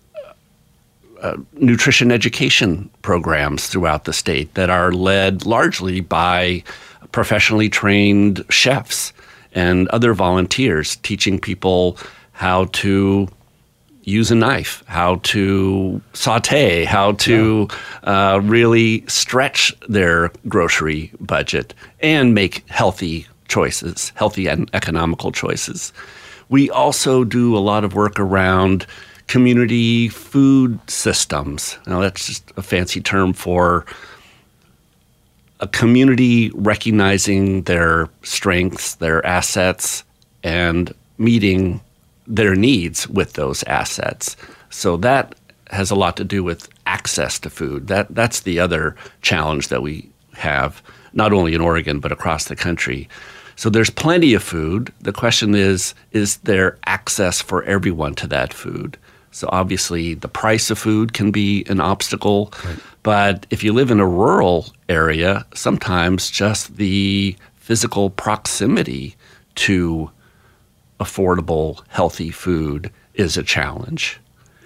uh, 1.22 1.36
nutrition 1.52 2.10
education 2.10 2.90
programs 3.02 3.68
throughout 3.68 4.02
the 4.02 4.12
state 4.12 4.54
that 4.54 4.68
are 4.68 4.90
led 4.90 5.46
largely 5.46 6.00
by 6.00 6.64
professionally 7.12 7.68
trained 7.68 8.44
chefs 8.50 9.12
and 9.52 9.86
other 9.90 10.12
volunteers 10.12 10.96
teaching 10.96 11.38
people 11.38 11.98
how 12.32 12.64
to 12.82 13.28
use 14.02 14.32
a 14.32 14.34
knife, 14.34 14.82
how 14.88 15.20
to 15.22 16.02
saute, 16.12 16.82
how 16.84 17.12
to 17.12 17.68
uh, 18.02 18.40
really 18.42 19.04
stretch 19.06 19.72
their 19.88 20.32
grocery 20.48 21.12
budget 21.20 21.74
and 22.00 22.34
make 22.34 22.68
healthy 22.68 23.24
choices, 23.46 24.10
healthy 24.16 24.48
and 24.48 24.68
economical 24.72 25.30
choices. 25.30 25.92
We 26.50 26.68
also 26.68 27.24
do 27.24 27.56
a 27.56 27.58
lot 27.58 27.84
of 27.84 27.94
work 27.94 28.20
around 28.20 28.86
community 29.28 30.08
food 30.08 30.78
systems. 30.90 31.78
Now, 31.86 32.00
that's 32.00 32.26
just 32.26 32.52
a 32.56 32.62
fancy 32.62 33.00
term 33.00 33.32
for 33.32 33.86
a 35.60 35.68
community 35.68 36.50
recognizing 36.54 37.62
their 37.62 38.08
strengths, 38.22 38.96
their 38.96 39.24
assets, 39.24 40.02
and 40.42 40.92
meeting 41.18 41.80
their 42.26 42.54
needs 42.54 43.08
with 43.08 43.34
those 43.34 43.62
assets. 43.64 44.36
So 44.70 44.96
that 44.98 45.34
has 45.70 45.90
a 45.90 45.94
lot 45.94 46.16
to 46.16 46.24
do 46.24 46.42
with 46.42 46.68
access 46.86 47.38
to 47.40 47.50
food. 47.50 47.86
That 47.86 48.12
that's 48.12 48.40
the 48.40 48.58
other 48.58 48.96
challenge 49.22 49.68
that 49.68 49.82
we 49.82 50.08
have, 50.34 50.82
not 51.12 51.32
only 51.32 51.54
in 51.54 51.60
Oregon 51.60 52.00
but 52.00 52.10
across 52.10 52.46
the 52.46 52.56
country. 52.56 53.08
So 53.60 53.68
there's 53.68 53.90
plenty 53.90 54.32
of 54.32 54.42
food. 54.42 54.90
The 55.02 55.12
question 55.12 55.54
is, 55.54 55.92
is 56.12 56.38
there 56.38 56.78
access 56.86 57.42
for 57.42 57.62
everyone 57.64 58.14
to 58.14 58.26
that 58.28 58.54
food? 58.54 58.96
So 59.32 59.50
obviously, 59.52 60.14
the 60.14 60.28
price 60.28 60.70
of 60.70 60.78
food 60.78 61.12
can 61.12 61.30
be 61.30 61.66
an 61.68 61.78
obstacle. 61.78 62.54
But 63.02 63.46
if 63.50 63.62
you 63.62 63.74
live 63.74 63.90
in 63.90 64.00
a 64.00 64.06
rural 64.06 64.72
area, 64.88 65.44
sometimes 65.52 66.30
just 66.30 66.78
the 66.78 67.36
physical 67.56 68.08
proximity 68.08 69.14
to 69.56 70.10
affordable, 70.98 71.82
healthy 71.88 72.30
food 72.30 72.90
is 73.12 73.36
a 73.36 73.42
challenge. 73.42 74.18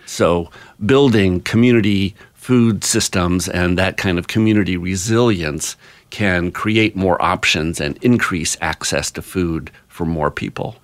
So, 0.06 0.52
building 0.86 1.40
community 1.40 2.14
food 2.34 2.84
systems 2.84 3.48
and 3.48 3.76
that 3.76 3.96
kind 3.96 4.20
of 4.20 4.28
community 4.28 4.76
resilience 4.76 5.76
can 6.14 6.52
create 6.52 6.94
more 6.94 7.20
options 7.20 7.80
and 7.80 7.96
increase 7.96 8.56
access 8.60 9.10
to 9.10 9.20
food 9.20 9.72
for 9.88 10.04
more 10.04 10.30
people. 10.30 10.76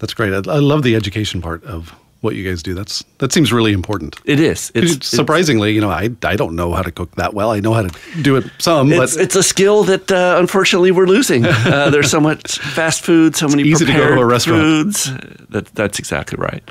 That's 0.00 0.12
great. 0.12 0.32
I, 0.32 0.38
I 0.50 0.58
love 0.58 0.82
the 0.82 0.96
education 0.96 1.40
part 1.40 1.62
of 1.62 1.94
what 2.22 2.34
you 2.34 2.42
guys 2.48 2.60
do. 2.60 2.74
That's 2.74 3.04
that 3.18 3.32
seems 3.32 3.52
really 3.52 3.72
important. 3.72 4.16
It 4.24 4.40
is. 4.40 4.72
It's, 4.74 4.94
it's 4.94 5.06
surprisingly, 5.06 5.70
you 5.70 5.80
know, 5.80 5.90
I 5.90 6.10
I 6.24 6.34
don't 6.34 6.56
know 6.56 6.72
how 6.72 6.82
to 6.82 6.90
cook 6.90 7.14
that 7.14 7.34
well. 7.34 7.52
I 7.52 7.60
know 7.60 7.72
how 7.72 7.82
to 7.82 8.22
do 8.22 8.34
it 8.34 8.46
some, 8.58 8.90
it's, 8.90 9.14
but 9.14 9.22
it's 9.22 9.36
a 9.36 9.44
skill 9.44 9.84
that 9.84 10.10
uh, 10.10 10.34
unfortunately 10.40 10.90
we're 10.90 11.06
losing. 11.06 11.44
Uh, 11.64 11.88
there's 11.90 12.10
so 12.10 12.20
much 12.20 12.58
fast 12.58 13.00
food, 13.02 13.36
so 13.36 13.48
many 13.48 13.62
easy 13.62 13.86
to 13.86 13.92
go 13.92 13.98
to 13.98 14.04
prepared 14.04 14.18
a 14.18 14.24
restaurant. 14.24 14.62
foods. 14.62 15.04
That, 15.50 15.66
that's 15.74 15.98
exactly 15.98 16.36
right. 16.38 16.62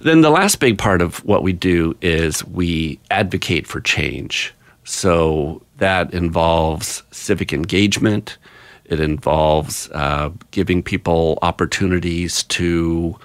Then 0.00 0.20
the 0.22 0.30
last 0.30 0.58
big 0.58 0.78
part 0.78 1.00
of 1.02 1.24
what 1.24 1.42
we 1.42 1.52
do 1.52 1.96
is 2.00 2.44
we 2.44 2.98
advocate 3.10 3.66
for 3.66 3.80
change. 3.80 4.54
So 4.86 5.60
that 5.76 6.14
involves 6.14 7.02
civic 7.10 7.52
engagement. 7.52 8.38
It 8.86 9.00
involves 9.00 9.90
uh, 9.90 10.30
giving 10.52 10.82
people 10.82 11.38
opportunities 11.42 12.44
to 12.44 13.18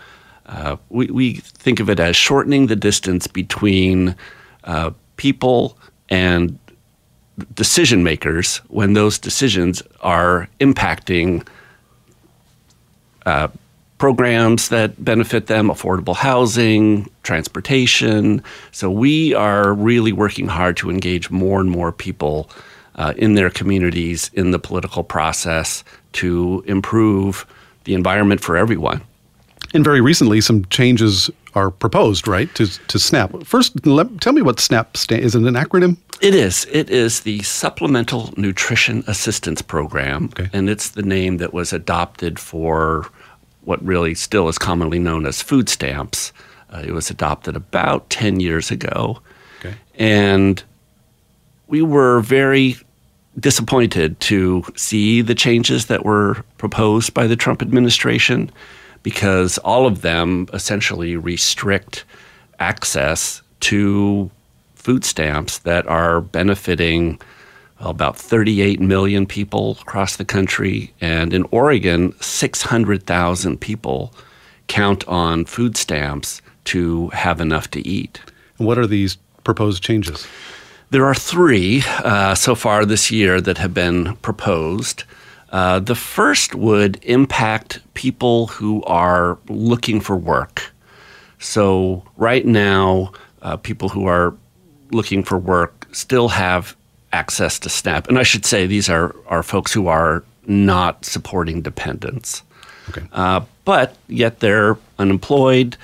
Uh, 0.51 0.75
we, 0.89 1.05
we 1.07 1.33
think 1.63 1.79
of 1.79 1.89
it 1.89 1.99
as 1.99 2.15
shortening 2.15 2.67
the 2.67 2.75
distance 2.75 3.25
between 3.25 4.15
uh, 4.65 4.91
people 5.15 5.77
and 6.09 6.57
decision 7.55 8.03
makers 8.03 8.61
when 8.67 8.93
those 8.93 9.21
decisions 9.21 9.81
are 10.01 10.49
impacting 10.59 11.47
uh, 13.25 13.47
programs 14.01 14.69
that 14.69 15.05
benefit 15.05 15.45
them, 15.45 15.67
affordable 15.67 16.15
housing, 16.15 17.07
transportation. 17.21 18.41
So 18.71 18.89
we 18.89 19.35
are 19.35 19.75
really 19.75 20.11
working 20.11 20.47
hard 20.47 20.75
to 20.77 20.89
engage 20.89 21.29
more 21.29 21.59
and 21.61 21.69
more 21.69 21.91
people 21.91 22.49
uh, 22.95 23.13
in 23.15 23.35
their 23.35 23.51
communities 23.51 24.31
in 24.33 24.49
the 24.49 24.57
political 24.57 25.03
process 25.03 25.83
to 26.13 26.63
improve 26.65 27.45
the 27.83 27.93
environment 27.93 28.41
for 28.41 28.57
everyone. 28.57 29.01
And 29.75 29.83
very 29.83 30.01
recently, 30.01 30.41
some 30.41 30.65
changes 30.65 31.29
are 31.53 31.69
proposed, 31.69 32.27
right, 32.27 32.49
to, 32.55 32.65
to 32.87 32.97
SNAP. 32.97 33.43
First, 33.45 33.85
let, 33.85 34.19
tell 34.19 34.33
me 34.33 34.41
what 34.41 34.59
SNAP 34.59 34.97
stands. 34.97 35.25
Is 35.27 35.35
it 35.35 35.43
an 35.43 35.53
acronym? 35.53 35.97
It 36.21 36.33
is. 36.33 36.65
It 36.71 36.89
is 36.89 37.19
the 37.19 37.43
Supplemental 37.43 38.33
Nutrition 38.35 39.03
Assistance 39.05 39.61
Program, 39.61 40.25
Okay. 40.25 40.49
and 40.53 40.71
it's 40.71 40.89
the 40.89 41.03
name 41.03 41.37
that 41.37 41.53
was 41.53 41.71
adopted 41.71 42.39
for 42.39 43.07
what 43.63 43.83
really 43.83 44.15
still 44.15 44.47
is 44.47 44.57
commonly 44.57 44.99
known 44.99 45.25
as 45.25 45.41
food 45.41 45.69
stamps. 45.69 46.33
Uh, 46.71 46.83
it 46.85 46.91
was 46.91 47.09
adopted 47.09 47.55
about 47.55 48.09
10 48.09 48.39
years 48.39 48.71
ago. 48.71 49.21
Okay. 49.59 49.75
And 49.95 50.63
we 51.67 51.81
were 51.81 52.21
very 52.21 52.77
disappointed 53.39 54.19
to 54.19 54.63
see 54.75 55.21
the 55.21 55.35
changes 55.35 55.85
that 55.85 56.05
were 56.05 56.43
proposed 56.57 57.13
by 57.13 57.27
the 57.27 57.35
Trump 57.35 57.61
administration 57.61 58.51
because 59.03 59.57
all 59.59 59.85
of 59.85 60.01
them 60.01 60.47
essentially 60.53 61.15
restrict 61.15 62.03
access 62.59 63.41
to 63.61 64.29
food 64.75 65.05
stamps 65.05 65.59
that 65.59 65.87
are 65.87 66.21
benefiting 66.21 67.19
about 67.81 68.17
38 68.17 68.79
million 68.79 69.25
people 69.25 69.77
across 69.81 70.15
the 70.15 70.25
country. 70.25 70.93
And 71.01 71.33
in 71.33 71.45
Oregon, 71.51 72.13
600,000 72.21 73.59
people 73.59 74.13
count 74.67 75.07
on 75.07 75.45
food 75.45 75.75
stamps 75.75 76.41
to 76.65 77.09
have 77.09 77.41
enough 77.41 77.69
to 77.71 77.85
eat. 77.85 78.21
And 78.57 78.67
what 78.67 78.77
are 78.77 78.87
these 78.87 79.17
proposed 79.43 79.83
changes? 79.83 80.27
There 80.91 81.05
are 81.05 81.15
three 81.15 81.83
uh, 82.03 82.35
so 82.35 82.53
far 82.53 82.85
this 82.85 83.11
year 83.11 83.41
that 83.41 83.57
have 83.57 83.73
been 83.73 84.15
proposed. 84.17 85.03
Uh, 85.51 85.79
the 85.79 85.95
first 85.95 86.55
would 86.55 87.03
impact 87.03 87.79
people 87.93 88.47
who 88.47 88.83
are 88.83 89.37
looking 89.47 89.99
for 89.99 90.15
work. 90.15 90.71
So, 91.39 92.03
right 92.17 92.45
now, 92.45 93.13
uh, 93.41 93.57
people 93.57 93.89
who 93.89 94.05
are 94.05 94.35
looking 94.91 95.23
for 95.23 95.37
work 95.37 95.87
still 95.91 96.29
have 96.29 96.75
access 97.13 97.59
to 97.59 97.69
SNAP. 97.69 98.07
And 98.07 98.17
I 98.17 98.23
should 98.23 98.45
say 98.45 98.65
these 98.65 98.89
are, 98.89 99.15
are 99.27 99.43
folks 99.43 99.73
who 99.73 99.87
are 99.87 100.23
not 100.47 101.05
supporting 101.05 101.61
dependents. 101.61 102.43
Okay. 102.89 103.05
Uh, 103.11 103.41
but 103.65 103.95
yet 104.07 104.39
they're 104.39 104.77
unemployed. 104.99 105.77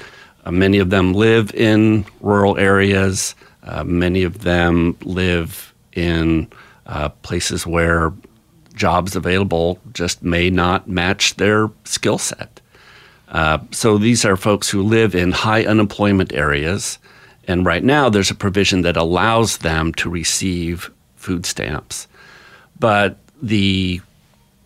Uh, 0.46 0.52
many 0.52 0.80
of 0.80 0.90
them 0.90 1.14
live 1.14 1.54
in 1.54 2.06
rural 2.22 2.58
areas. 2.58 3.36
Uh, 3.64 3.84
many 3.84 4.24
of 4.24 4.40
them 4.40 4.98
live 5.04 5.74
in 5.94 6.48
uh, 6.86 7.10
places 7.10 7.68
where 7.68 8.14
jobs 8.74 9.16
available 9.16 9.80
just 9.94 10.24
may 10.24 10.50
not 10.50 10.88
match 10.88 11.36
their 11.36 11.70
skill 11.84 12.18
set. 12.18 12.62
Uh, 13.30 13.58
so 13.72 13.98
these 13.98 14.24
are 14.24 14.38
folks 14.38 14.70
who 14.70 14.82
live 14.82 15.14
in 15.14 15.32
high 15.32 15.66
unemployment 15.66 16.32
areas. 16.34 16.98
And 17.48 17.66
right 17.66 17.84
now, 17.84 18.10
there's 18.10 18.32
a 18.32 18.36
provision 18.36 18.82
that 18.84 18.96
allows 18.98 19.58
them 19.58 19.94
to 19.96 20.10
receive 20.10 20.92
food 21.28 21.46
stamps. 21.46 22.08
But 22.80 23.18
the 23.42 24.00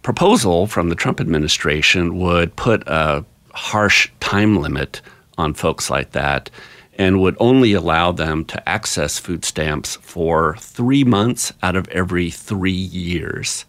proposal 0.03 0.67
from 0.67 0.89
the 0.89 0.95
Trump 0.95 1.19
administration 1.19 2.19
would 2.19 2.55
put 2.55 2.87
a 2.87 3.25
harsh 3.53 4.09
time 4.19 4.61
limit 4.61 5.01
on 5.39 5.55
folks 5.55 5.89
like 5.89 6.11
that 6.11 6.51
and 6.99 7.19
would 7.19 7.35
only 7.39 7.73
allow 7.73 8.11
them 8.11 8.45
to 8.45 8.69
access 8.69 9.17
food 9.17 9.43
stamps 9.43 9.95
for 10.03 10.55
three 10.59 11.03
months 11.03 11.51
out 11.63 11.75
of 11.75 11.87
every 11.87 12.29
three 12.29 12.71
years. 12.71 13.65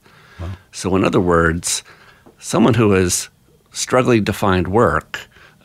So, 0.73 0.95
in 0.97 1.05
other 1.05 1.21
words, 1.21 1.83
someone 2.39 2.75
who 2.75 2.93
is 2.95 3.31
struggling 3.73 4.27
to 4.27 4.35
find 4.35 4.69
work, 4.69 5.21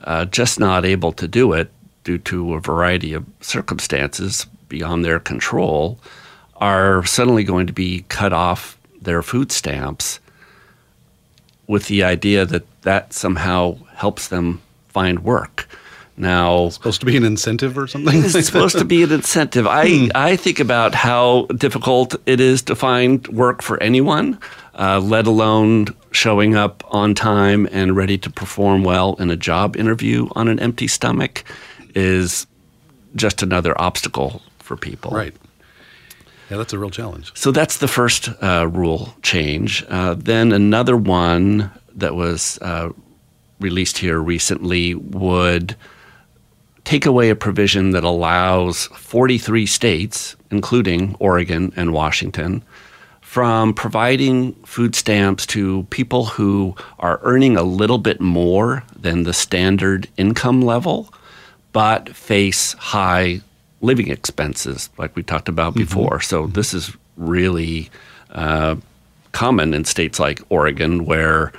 uh, 0.05 0.25
just 0.25 0.59
not 0.59 0.85
able 0.85 1.11
to 1.11 1.27
do 1.27 1.51
it 1.51 1.71
due 2.05 2.19
to 2.19 2.53
a 2.53 2.61
variety 2.61 3.11
of 3.13 3.25
circumstances 3.41 4.45
beyond 4.69 5.03
their 5.03 5.19
control, 5.19 5.99
are 6.59 7.05
suddenly 7.05 7.43
going 7.43 7.67
to 7.67 7.73
be 7.73 8.03
cut 8.09 8.33
off 8.33 8.77
their 9.01 9.21
food 9.21 9.51
stamps 9.51 10.19
with 11.67 11.87
the 11.87 12.03
idea 12.03 12.45
that 12.45 12.63
that 12.81 13.13
somehow 13.13 13.77
helps 13.95 14.27
them 14.29 14.61
find 14.87 15.23
work. 15.23 15.67
Now, 16.19 16.69
Supposed 16.69 17.01
to 17.01 17.05
be 17.05 17.15
an 17.15 17.23
incentive 17.23 17.77
or 17.77 17.85
something? 17.85 18.23
it's 18.23 18.45
supposed 18.47 18.77
to 18.79 18.85
be 18.85 19.03
an 19.03 19.11
incentive. 19.11 19.67
I, 19.67 20.09
I 20.15 20.35
think 20.35 20.59
about 20.59 20.95
how 20.95 21.45
difficult 21.57 22.15
it 22.25 22.39
is 22.39 22.63
to 22.63 22.75
find 22.75 23.27
work 23.27 23.61
for 23.61 23.81
anyone, 23.83 24.39
uh, 24.73 24.99
let 24.99 25.27
alone 25.27 25.87
showing 26.09 26.55
up 26.55 26.83
on 26.87 27.13
time 27.13 27.67
and 27.71 27.95
ready 27.95 28.17
to 28.17 28.31
perform 28.31 28.83
well 28.83 29.13
in 29.19 29.29
a 29.29 29.35
job 29.35 29.75
interview 29.77 30.27
on 30.31 30.47
an 30.47 30.59
empty 30.59 30.87
stomach 30.87 31.43
is 31.93 32.47
just 33.15 33.43
another 33.43 33.79
obstacle 33.79 34.41
for 34.57 34.75
people. 34.75 35.11
Right. 35.11 35.35
Yeah, 36.49 36.57
that's 36.57 36.73
a 36.73 36.79
real 36.79 36.89
challenge. 36.89 37.31
So 37.35 37.51
that's 37.51 37.77
the 37.77 37.87
first 37.87 38.29
uh, 38.41 38.67
rule 38.71 39.13
change. 39.21 39.83
Uh, 39.89 40.15
then 40.17 40.51
another 40.51 40.95
one 40.95 41.71
that 41.95 42.15
was 42.15 42.57
uh, 42.61 42.91
released 43.59 43.97
here 43.97 44.19
recently 44.19 44.95
would 44.95 45.75
take 46.85 47.05
away 47.05 47.29
a 47.29 47.35
provision 47.35 47.91
that 47.91 48.05
allows 48.05 48.85
43 48.87 49.65
states, 49.65 50.37
including 50.51 51.17
Oregon 51.19 51.73
and 51.75 51.91
Washington, 51.91 52.63
from 53.19 53.73
providing 53.73 54.53
food 54.63 54.95
stamps 54.95 55.45
to 55.47 55.83
people 55.89 56.25
who 56.25 56.73
are 56.99 57.19
earning 57.23 57.57
a 57.57 57.63
little 57.63 57.97
bit 57.97 58.21
more 58.21 58.83
than 58.95 59.23
the 59.23 59.33
standard 59.33 60.07
income 60.15 60.61
level, 60.61 61.13
but 61.73 62.15
face 62.15 62.71
high 62.73 63.41
living 63.81 64.09
expenses, 64.09 64.89
like 64.97 65.15
we 65.15 65.23
talked 65.23 65.49
about 65.49 65.75
before. 65.75 66.19
So 66.19 66.47
this 66.47 66.73
is 66.73 66.95
really 67.15 67.89
uh, 68.31 68.75
common 69.31 69.73
in 69.73 69.85
states 69.85 70.19
like 70.19 70.41
Oregon, 70.49 71.05
where 71.05 71.53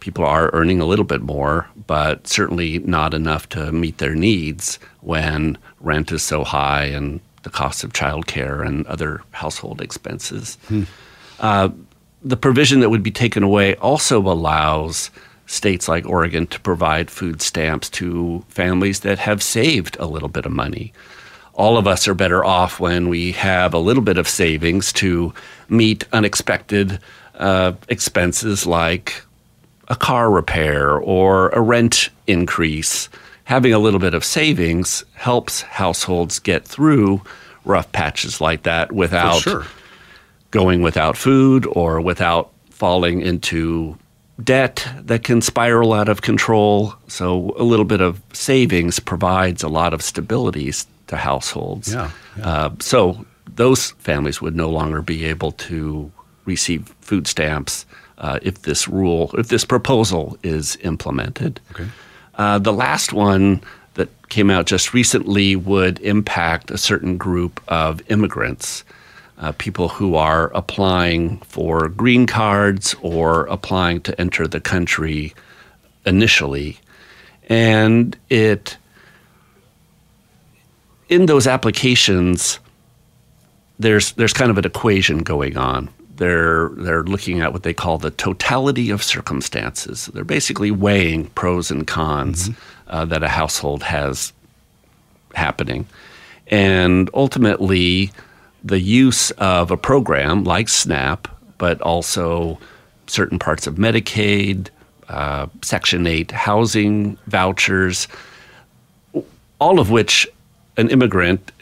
people 0.00 0.24
are 0.24 0.50
earning 0.52 0.80
a 0.80 0.84
little 0.84 1.04
bit 1.04 1.22
more, 1.22 1.66
but 1.86 2.26
certainly 2.26 2.78
not 2.80 3.14
enough 3.14 3.48
to 3.48 3.72
meet 3.72 3.98
their 3.98 4.14
needs 4.14 4.78
when 5.00 5.56
rent 5.80 6.12
is 6.12 6.22
so 6.22 6.44
high 6.44 6.84
and 6.84 7.20
the 7.42 7.50
cost 7.50 7.84
of 7.84 7.92
childcare 7.92 8.66
and 8.66 8.86
other 8.86 9.22
household 9.32 9.80
expenses. 9.80 10.56
Uh, 11.40 11.68
the 12.22 12.36
provision 12.36 12.80
that 12.80 12.90
would 12.90 13.02
be 13.02 13.10
taken 13.10 13.42
away 13.42 13.74
also 13.76 14.18
allows 14.20 15.10
states 15.46 15.88
like 15.88 16.06
Oregon 16.06 16.46
to 16.46 16.60
provide 16.60 17.10
food 17.10 17.42
stamps 17.42 17.90
to 17.90 18.44
families 18.48 19.00
that 19.00 19.18
have 19.18 19.42
saved 19.42 19.96
a 20.00 20.06
little 20.06 20.28
bit 20.30 20.46
of 20.46 20.52
money. 20.52 20.92
All 21.54 21.78
of 21.78 21.86
us 21.86 22.08
are 22.08 22.14
better 22.14 22.44
off 22.44 22.80
when 22.80 23.08
we 23.08 23.32
have 23.32 23.74
a 23.74 23.78
little 23.78 24.02
bit 24.02 24.18
of 24.18 24.28
savings 24.28 24.92
to 24.94 25.32
meet 25.68 26.04
unexpected 26.12 26.98
uh, 27.36 27.72
expenses 27.88 28.66
like 28.66 29.22
a 29.88 29.94
car 29.94 30.30
repair 30.30 30.96
or 30.96 31.50
a 31.50 31.60
rent 31.60 32.10
increase. 32.26 33.08
Having 33.44 33.72
a 33.72 33.78
little 33.78 34.00
bit 34.00 34.14
of 34.14 34.24
savings 34.24 35.04
helps 35.14 35.62
households 35.62 36.38
get 36.38 36.64
through 36.64 37.22
rough 37.64 37.90
patches 37.92 38.40
like 38.40 38.64
that 38.64 38.90
without 38.92 39.42
sure. 39.42 39.64
going 40.50 40.82
without 40.82 41.16
food 41.16 41.66
or 41.72 42.00
without 42.00 42.50
falling 42.70 43.20
into 43.20 43.96
debt 44.42 44.86
that 44.98 45.22
can 45.22 45.40
spiral 45.40 45.92
out 45.92 46.08
of 46.08 46.22
control. 46.22 46.94
So, 47.06 47.54
a 47.56 47.62
little 47.62 47.84
bit 47.84 48.00
of 48.00 48.20
savings 48.32 48.98
provides 48.98 49.62
a 49.62 49.68
lot 49.68 49.94
of 49.94 50.00
stabilities 50.00 50.86
to 51.08 51.16
households. 51.16 51.92
Yeah, 51.92 52.10
yeah. 52.36 52.48
Uh, 52.48 52.70
so, 52.80 53.24
those 53.54 53.92
families 53.92 54.40
would 54.40 54.56
no 54.56 54.70
longer 54.70 55.02
be 55.02 55.24
able 55.24 55.52
to 55.52 56.10
receive 56.44 56.94
food 57.00 57.26
stamps 57.26 57.86
uh, 58.18 58.38
if 58.42 58.62
this 58.62 58.88
rule, 58.88 59.30
if 59.36 59.48
this 59.48 59.64
proposal 59.64 60.38
is 60.42 60.76
implemented. 60.82 61.60
Okay. 61.72 61.86
Uh, 62.36 62.58
the 62.58 62.72
last 62.72 63.12
one 63.12 63.62
that 63.94 64.08
came 64.28 64.50
out 64.50 64.66
just 64.66 64.94
recently 64.94 65.56
would 65.56 66.00
impact 66.00 66.70
a 66.70 66.78
certain 66.78 67.16
group 67.16 67.60
of 67.68 68.02
immigrants, 68.10 68.84
uh, 69.38 69.52
people 69.52 69.88
who 69.88 70.14
are 70.16 70.48
applying 70.54 71.38
for 71.38 71.88
green 71.88 72.26
cards 72.26 72.94
or 73.02 73.46
applying 73.46 74.00
to 74.00 74.20
enter 74.20 74.46
the 74.46 74.60
country 74.60 75.34
initially. 76.06 76.78
And 77.48 78.16
it, 78.30 78.76
in 81.14 81.26
those 81.26 81.46
applications, 81.46 82.58
there's, 83.78 84.12
there's 84.12 84.32
kind 84.32 84.50
of 84.50 84.58
an 84.58 84.64
equation 84.64 85.18
going 85.18 85.56
on. 85.56 85.88
They're, 86.16 86.70
they're 86.70 87.04
looking 87.04 87.40
at 87.40 87.52
what 87.52 87.62
they 87.62 87.74
call 87.74 87.98
the 87.98 88.10
totality 88.10 88.90
of 88.90 89.02
circumstances. 89.02 90.06
They're 90.06 90.24
basically 90.24 90.70
weighing 90.70 91.26
pros 91.30 91.70
and 91.70 91.86
cons 91.86 92.50
uh, 92.88 93.04
that 93.06 93.22
a 93.22 93.28
household 93.28 93.82
has 93.84 94.32
happening. 95.34 95.86
And 96.48 97.10
ultimately, 97.14 98.12
the 98.62 98.80
use 98.80 99.30
of 99.32 99.70
a 99.70 99.76
program 99.76 100.44
like 100.44 100.68
SNAP, 100.68 101.28
but 101.58 101.80
also 101.80 102.58
certain 103.06 103.38
parts 103.38 103.66
of 103.66 103.76
Medicaid, 103.76 104.68
uh, 105.08 105.46
Section 105.62 106.06
8 106.06 106.30
housing 106.30 107.18
vouchers, 107.26 108.08
all 109.60 109.78
of 109.78 109.90
which 109.90 110.28
an 110.76 110.90
immigrant 110.90 111.52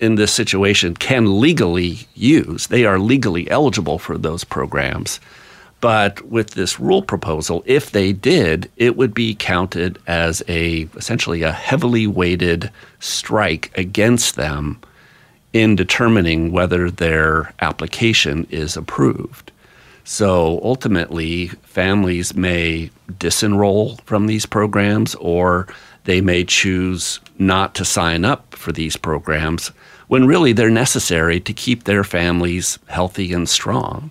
in 0.00 0.14
this 0.14 0.32
situation 0.32 0.94
can 0.94 1.40
legally 1.40 1.98
use. 2.14 2.68
They 2.68 2.84
are 2.84 2.98
legally 2.98 3.50
eligible 3.50 3.98
for 3.98 4.16
those 4.16 4.44
programs. 4.44 5.20
But 5.80 6.22
with 6.22 6.50
this 6.50 6.80
rule 6.80 7.02
proposal, 7.02 7.62
if 7.64 7.92
they 7.92 8.12
did, 8.12 8.70
it 8.76 8.96
would 8.96 9.14
be 9.14 9.34
counted 9.34 9.98
as 10.06 10.42
a 10.48 10.88
essentially 10.96 11.42
a 11.42 11.52
heavily 11.52 12.06
weighted 12.06 12.70
strike 12.98 13.70
against 13.78 14.34
them 14.34 14.80
in 15.52 15.76
determining 15.76 16.50
whether 16.52 16.90
their 16.90 17.52
application 17.60 18.46
is 18.50 18.76
approved. 18.76 19.52
So 20.04 20.60
ultimately, 20.64 21.48
families 21.62 22.34
may 22.34 22.90
disenroll 23.18 24.00
from 24.02 24.26
these 24.26 24.46
programs 24.46 25.14
or 25.16 25.68
they 26.08 26.22
may 26.22 26.42
choose 26.42 27.20
not 27.38 27.74
to 27.74 27.84
sign 27.84 28.24
up 28.24 28.54
for 28.54 28.72
these 28.72 28.96
programs 28.96 29.72
when 30.06 30.26
really 30.26 30.54
they're 30.54 30.70
necessary 30.70 31.38
to 31.38 31.52
keep 31.52 31.84
their 31.84 32.02
families 32.02 32.78
healthy 32.86 33.30
and 33.34 33.46
strong. 33.46 34.10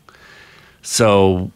So 0.84 1.50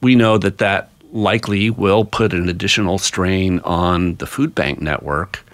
we 0.00 0.16
know 0.16 0.36
that 0.36 0.58
that 0.58 0.90
likely 1.12 1.70
will 1.70 2.04
put 2.04 2.32
an 2.32 2.48
additional 2.48 2.98
strain 2.98 3.60
on 3.60 4.16
the 4.16 4.26
food 4.26 4.52
bank 4.52 4.80
network. 4.80 5.44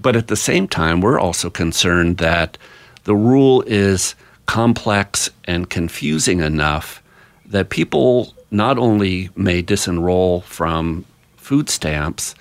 But 0.00 0.16
at 0.16 0.28
the 0.28 0.36
same 0.36 0.66
time, 0.66 1.02
we're 1.02 1.20
also 1.20 1.50
concerned 1.50 2.16
that 2.16 2.56
the 3.04 3.14
rule 3.14 3.60
is 3.66 4.14
complex 4.46 5.28
and 5.44 5.68
confusing 5.68 6.40
enough 6.40 7.02
that 7.44 7.68
people 7.68 8.32
not 8.50 8.78
only 8.78 9.28
may 9.36 9.62
disenroll 9.62 10.42
from 10.44 11.04
food 11.36 11.68
stamps, 11.68 12.34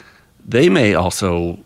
they 0.50 0.68
may 0.68 0.96
also 0.96 1.60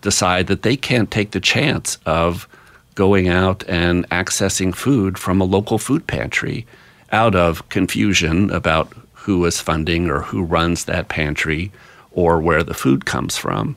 decide 0.00 0.46
that 0.46 0.62
they 0.62 0.76
can't 0.76 1.10
take 1.10 1.32
the 1.32 1.40
chance 1.40 1.98
of 2.06 2.48
going 2.94 3.28
out 3.28 3.62
and 3.68 4.08
accessing 4.08 4.74
food 4.74 5.18
from 5.18 5.40
a 5.40 5.44
local 5.44 5.78
food 5.78 6.06
pantry 6.06 6.66
out 7.12 7.34
of 7.34 7.68
confusion 7.68 8.50
about 8.50 8.92
who 9.12 9.44
is 9.44 9.60
funding 9.60 10.08
or 10.08 10.22
who 10.22 10.42
runs 10.42 10.86
that 10.86 11.08
pantry 11.08 11.70
or 12.12 12.40
where 12.40 12.62
the 12.62 12.74
food 12.74 13.04
comes 13.04 13.36
from. 13.36 13.76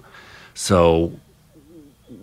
So, 0.53 1.12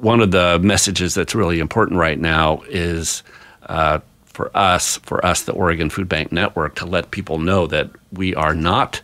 one 0.00 0.20
of 0.20 0.30
the 0.30 0.58
messages 0.62 1.14
that's 1.14 1.34
really 1.34 1.60
important 1.60 1.98
right 1.98 2.18
now 2.18 2.62
is 2.68 3.22
uh, 3.66 3.98
for 4.24 4.50
us, 4.56 4.96
for 4.98 5.24
us, 5.26 5.42
the 5.42 5.52
Oregon 5.52 5.90
Food 5.90 6.08
Bank 6.08 6.32
Network, 6.32 6.76
to 6.76 6.86
let 6.86 7.10
people 7.10 7.38
know 7.38 7.66
that 7.66 7.90
we 8.12 8.34
are 8.34 8.54
not 8.54 9.02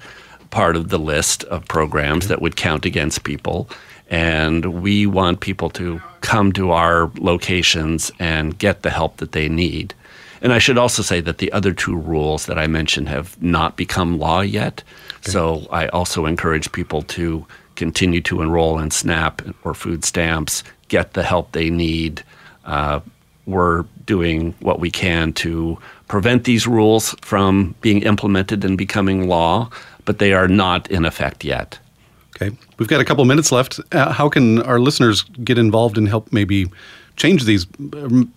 part 0.50 0.76
of 0.76 0.88
the 0.88 0.98
list 0.98 1.44
of 1.44 1.66
programs 1.68 2.28
that 2.28 2.40
would 2.40 2.56
count 2.56 2.84
against 2.84 3.24
people. 3.24 3.68
And 4.08 4.82
we 4.82 5.06
want 5.06 5.40
people 5.40 5.70
to 5.70 6.00
come 6.20 6.52
to 6.52 6.70
our 6.70 7.10
locations 7.18 8.12
and 8.18 8.56
get 8.58 8.82
the 8.82 8.90
help 8.90 9.16
that 9.18 9.32
they 9.32 9.48
need. 9.48 9.94
And 10.42 10.52
I 10.52 10.58
should 10.58 10.78
also 10.78 11.02
say 11.02 11.20
that 11.20 11.38
the 11.38 11.50
other 11.52 11.72
two 11.72 11.96
rules 11.96 12.46
that 12.46 12.58
I 12.58 12.66
mentioned 12.66 13.08
have 13.08 13.40
not 13.42 13.76
become 13.76 14.18
law 14.18 14.42
yet. 14.42 14.82
Okay. 15.20 15.32
So 15.32 15.66
I 15.70 15.88
also 15.88 16.26
encourage 16.26 16.70
people 16.72 17.02
to 17.02 17.46
continue 17.74 18.20
to 18.22 18.42
enroll 18.42 18.78
in 18.78 18.90
SNAP 18.90 19.42
or 19.64 19.74
food 19.74 20.04
stamps, 20.04 20.62
get 20.88 21.14
the 21.14 21.22
help 21.22 21.52
they 21.52 21.70
need. 21.70 22.22
Uh, 22.64 23.00
we're 23.46 23.84
doing 24.04 24.54
what 24.60 24.80
we 24.80 24.90
can 24.90 25.32
to 25.32 25.78
prevent 26.08 26.44
these 26.44 26.66
rules 26.66 27.14
from 27.20 27.74
being 27.80 28.02
implemented 28.02 28.64
and 28.64 28.78
becoming 28.78 29.28
law, 29.28 29.70
but 30.04 30.18
they 30.18 30.32
are 30.32 30.48
not 30.48 30.90
in 30.90 31.04
effect 31.04 31.44
yet. 31.44 31.78
Okay. 32.36 32.56
We've 32.78 32.88
got 32.88 33.00
a 33.00 33.04
couple 33.04 33.24
minutes 33.24 33.50
left. 33.50 33.80
Uh, 33.92 34.12
how 34.12 34.28
can 34.28 34.62
our 34.62 34.78
listeners 34.78 35.22
get 35.22 35.58
involved 35.58 35.96
and 35.96 36.08
help 36.08 36.32
maybe 36.32 36.66
change 37.16 37.44
these, 37.44 37.66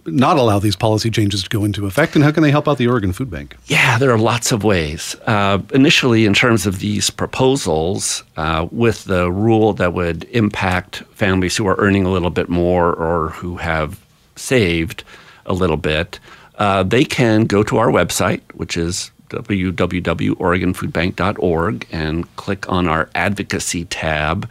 not 0.06 0.38
allow 0.38 0.58
these 0.58 0.76
policy 0.76 1.10
changes 1.10 1.44
to 1.44 1.50
go 1.50 1.66
into 1.66 1.86
effect? 1.86 2.16
And 2.16 2.24
how 2.24 2.32
can 2.32 2.44
they 2.44 2.52
help 2.52 2.68
out 2.68 2.78
the 2.78 2.88
Oregon 2.88 3.12
Food 3.12 3.30
Bank? 3.30 3.56
Yeah, 3.66 3.98
there 3.98 4.10
are 4.12 4.18
lots 4.18 4.54
of 4.54 4.64
ways. 4.64 5.16
Uh, 5.26 5.60
initially, 5.74 6.26
in 6.26 6.34
terms 6.34 6.66
of 6.66 6.80
these 6.80 7.10
proposals, 7.10 8.24
uh, 8.38 8.68
with 8.72 9.04
the 9.04 9.30
rule 9.32 9.74
that 9.74 9.94
would 9.94 10.24
impact 10.32 10.98
families 11.14 11.58
who 11.58 11.68
are 11.68 11.76
earning 11.78 12.06
a 12.06 12.12
little 12.12 12.30
bit 12.30 12.48
more 12.48 12.94
or 12.94 13.30
who 13.32 13.58
have 13.58 14.00
saved 14.38 15.04
a 15.46 15.54
little 15.54 15.78
bit, 15.78 16.20
uh, 16.60 16.84
they 16.84 17.04
can 17.04 17.46
go 17.46 17.64
to 17.64 17.78
our 17.78 17.88
website, 17.88 18.42
which 18.54 18.78
is 18.78 19.10
www.oregonfoodbank.org, 19.30 21.88
and 21.92 22.36
click 22.36 22.70
on 22.70 22.88
our 22.88 23.10
advocacy 23.16 23.86
tab, 23.86 24.48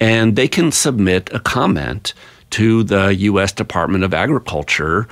and 0.00 0.36
they 0.36 0.48
can 0.48 0.70
submit 0.72 1.30
a 1.32 1.40
comment 1.40 2.12
to 2.50 2.82
the 2.82 3.14
U.S. 3.14 3.52
Department 3.52 4.04
of 4.04 4.12
Agriculture 4.12 5.08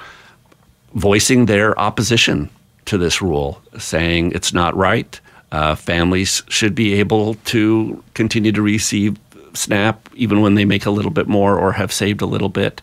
voicing 0.95 1.47
their 1.47 1.79
opposition 1.79 2.51
to 2.87 2.99
this 2.99 3.23
rule, 3.23 3.63
saying 3.79 4.33
it's 4.33 4.53
not 4.53 4.77
right. 4.77 5.21
Uh, 5.53 5.75
families 5.75 6.43
should 6.49 6.75
be 6.75 6.95
able 6.95 7.35
to 7.45 8.03
continue 8.15 8.53
to 8.53 8.63
receive 8.63 9.17
SNAP 9.55 10.09
even 10.15 10.41
when 10.41 10.55
they 10.55 10.65
make 10.65 10.87
a 10.87 10.91
little 10.91 11.11
bit 11.11 11.29
more 11.29 11.59
or 11.59 11.73
have 11.73 11.93
saved 11.93 12.21
a 12.21 12.27
little 12.27 12.49
bit. 12.49 12.81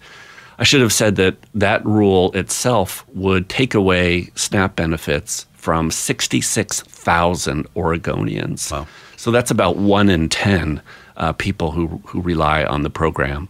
I 0.59 0.63
should 0.63 0.81
have 0.81 0.93
said 0.93 1.15
that 1.17 1.35
that 1.53 1.85
rule 1.85 2.31
itself 2.33 3.05
would 3.13 3.47
take 3.49 3.73
away 3.73 4.31
SNAP 4.35 4.75
benefits 4.75 5.45
from 5.53 5.91
66,000 5.91 7.73
Oregonians. 7.75 8.71
Wow. 8.71 8.87
So 9.17 9.31
that's 9.31 9.51
about 9.51 9.75
one 9.77 10.09
in 10.09 10.29
10 10.29 10.81
uh, 11.17 11.33
people 11.33 11.71
who, 11.71 12.01
who 12.05 12.21
rely 12.21 12.63
on 12.63 12.83
the 12.83 12.89
program 12.89 13.49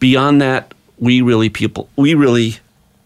beyond 0.00 0.40
that, 0.40 0.74
we 0.98 1.22
really 1.22 1.48
people 1.48 1.88
we 1.94 2.14
really 2.14 2.56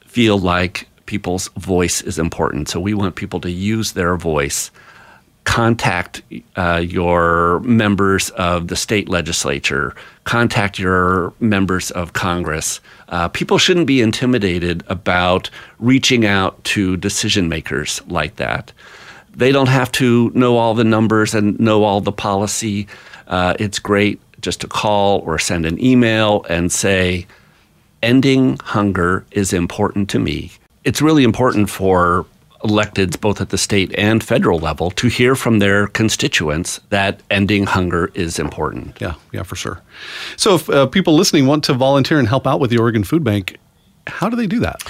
feel 0.07 0.38
like 0.38 0.88
people's 1.05 1.49
voice 1.49 2.01
is 2.01 2.19
important. 2.19 2.71
So 2.71 2.81
we 2.81 2.95
want 2.95 3.17
people 3.17 3.40
to 3.40 3.51
use 3.51 3.93
their 3.93 4.17
voice. 4.17 4.71
Contact 5.44 6.22
uh, 6.57 6.83
your 6.85 7.61
members 7.61 8.30
of 8.30 8.68
the 8.68 8.76
state 8.76 9.09
legislature. 9.09 9.94
Contact 10.24 10.78
your 10.78 11.33
members 11.38 11.90
of 11.90 12.14
Congress. 12.14 12.80
Uh, 13.09 13.28
people 13.28 13.59
shouldn't 13.59 13.87
be 13.87 14.00
intimidated 14.00 14.83
about 14.88 15.50
reaching 15.78 16.24
out 16.26 16.62
to 16.64 16.96
decision 16.96 17.48
makers 17.48 18.00
like 18.09 18.37
that. 18.37 18.72
They 19.37 19.52
don't 19.52 19.68
have 19.68 19.92
to 19.92 20.30
know 20.35 20.57
all 20.57 20.74
the 20.74 20.85
numbers 20.85 21.35
and 21.35 21.59
know 21.61 21.85
all 21.85 22.00
the 22.00 22.12
policy. 22.12 22.87
Uh, 23.26 23.54
it's 23.59 23.78
great 23.78 24.20
just 24.40 24.61
to 24.61 24.68
call 24.68 25.20
or 25.20 25.38
send 25.38 25.66
an 25.66 25.83
email 25.83 26.44
and 26.48 26.70
say, 26.70 27.26
ending 28.02 28.59
hunger 28.62 29.24
is 29.30 29.52
important 29.52 30.09
to 30.11 30.18
me. 30.18 30.52
It's 30.85 31.00
really 31.00 31.24
important 31.24 31.70
for 31.70 32.26
electeds, 32.64 33.20
both 33.20 33.40
at 33.40 33.50
the 33.50 33.59
state 33.59 33.94
and 33.96 34.24
federal 34.24 34.59
level, 34.59 34.90
to 34.92 35.09
hear 35.09 35.35
from 35.37 35.59
their 35.59 35.87
constituents 35.87 36.81
that 36.88 37.20
ending 37.31 37.66
hunger 37.66 38.11
is 38.14 38.38
important. 38.38 39.00
Yeah, 39.00 39.14
yeah, 39.33 39.42
for 39.42 39.55
sure. 39.55 39.81
So, 40.37 40.55
if 40.57 40.70
uh, 40.70 40.87
people 40.87 41.14
listening 41.14 41.46
want 41.46 41.62
to 41.64 41.74
volunteer 41.74 42.18
and 42.18 42.27
help 42.27 42.46
out 42.46 42.61
with 42.61 42.70
the 42.70 42.79
Oregon 42.79 43.05
Food 43.05 43.22
Bank, 43.22 43.59
how 44.07 44.29
do 44.29 44.37
they 44.37 44.46
do 44.46 44.61
that? 44.61 44.83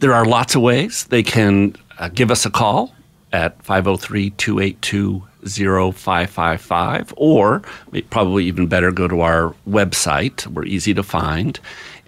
There 0.00 0.12
are 0.12 0.24
lots 0.24 0.54
of 0.54 0.62
ways. 0.62 1.04
They 1.04 1.22
can 1.22 1.76
uh, 1.98 2.08
give 2.08 2.30
us 2.30 2.44
a 2.44 2.50
call 2.50 2.94
at 3.32 3.62
503 3.62 4.30
282 4.30 5.22
0555, 5.46 7.14
or 7.16 7.62
probably 8.10 8.44
even 8.44 8.66
better, 8.66 8.90
go 8.90 9.08
to 9.08 9.20
our 9.20 9.54
website. 9.68 10.46
We're 10.48 10.64
easy 10.64 10.94
to 10.94 11.02
find. 11.02 11.58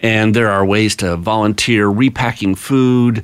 And 0.01 0.35
there 0.35 0.49
are 0.49 0.65
ways 0.65 0.95
to 0.97 1.15
volunteer 1.15 1.87
repacking 1.87 2.55
food 2.55 3.23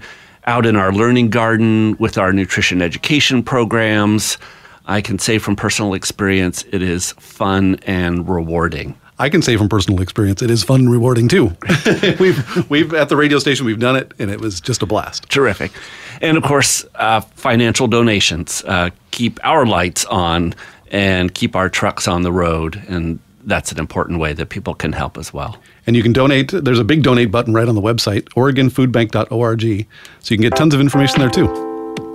out 0.49 0.65
in 0.65 0.75
our 0.75 0.91
learning 0.91 1.29
garden 1.29 1.95
with 1.99 2.17
our 2.17 2.33
nutrition 2.33 2.81
education 2.81 3.43
programs. 3.43 4.39
I 4.88 4.99
can 4.99 5.19
say 5.19 5.38
from 5.38 5.55
personal 5.55 5.93
experience, 5.93 6.65
it 6.71 6.81
is 6.81 7.12
fun 7.12 7.77
and 7.85 8.27
rewarding. 8.27 8.99
I 9.19 9.29
can 9.29 9.43
say 9.43 9.57
from 9.57 9.69
personal 9.69 10.01
experience, 10.01 10.41
it 10.41 10.49
is 10.49 10.63
fun 10.63 10.79
and 10.79 10.91
rewarding 10.91 11.27
too. 11.27 11.55
we've 12.19 12.67
we've 12.67 12.95
at 12.95 13.09
the 13.09 13.15
radio 13.15 13.38
station 13.38 13.67
we've 13.67 13.79
done 13.79 13.95
it, 13.95 14.12
and 14.17 14.31
it 14.31 14.41
was 14.41 14.59
just 14.59 14.81
a 14.81 14.88
blast. 14.88 15.29
Terrific, 15.29 15.71
and 16.19 16.35
of 16.35 16.41
course, 16.41 16.83
uh, 16.95 17.21
financial 17.21 17.85
donations 17.85 18.63
uh, 18.65 18.89
keep 19.12 19.39
our 19.43 19.67
lights 19.67 20.03
on 20.05 20.55
and 20.89 21.31
keep 21.31 21.55
our 21.55 21.69
trucks 21.69 22.07
on 22.07 22.23
the 22.23 22.31
road, 22.31 22.81
and 22.88 23.19
that's 23.43 23.71
an 23.71 23.80
important 23.80 24.19
way 24.19 24.34
that 24.34 24.49
people 24.49 24.73
can 24.73 24.93
help 24.93 25.17
as 25.17 25.34
well. 25.34 25.58
And 25.88 25.95
you 25.95 26.04
can 26.04 26.13
donate. 26.13 26.52
There's 26.52 26.80
a 26.80 26.84
big 26.84 27.04
donate 27.04 27.32
button 27.32 27.54
right 27.54 27.67
on 27.67 27.75
the 27.75 27.82
website, 27.82 28.23
OregonFoodBank.org. 28.36 29.62
So 29.62 30.34
you 30.34 30.38
can 30.38 30.41
get 30.41 30.56
tons 30.56 30.73
of 30.73 30.82
information 30.82 31.19
there 31.19 31.30
too. 31.30 31.47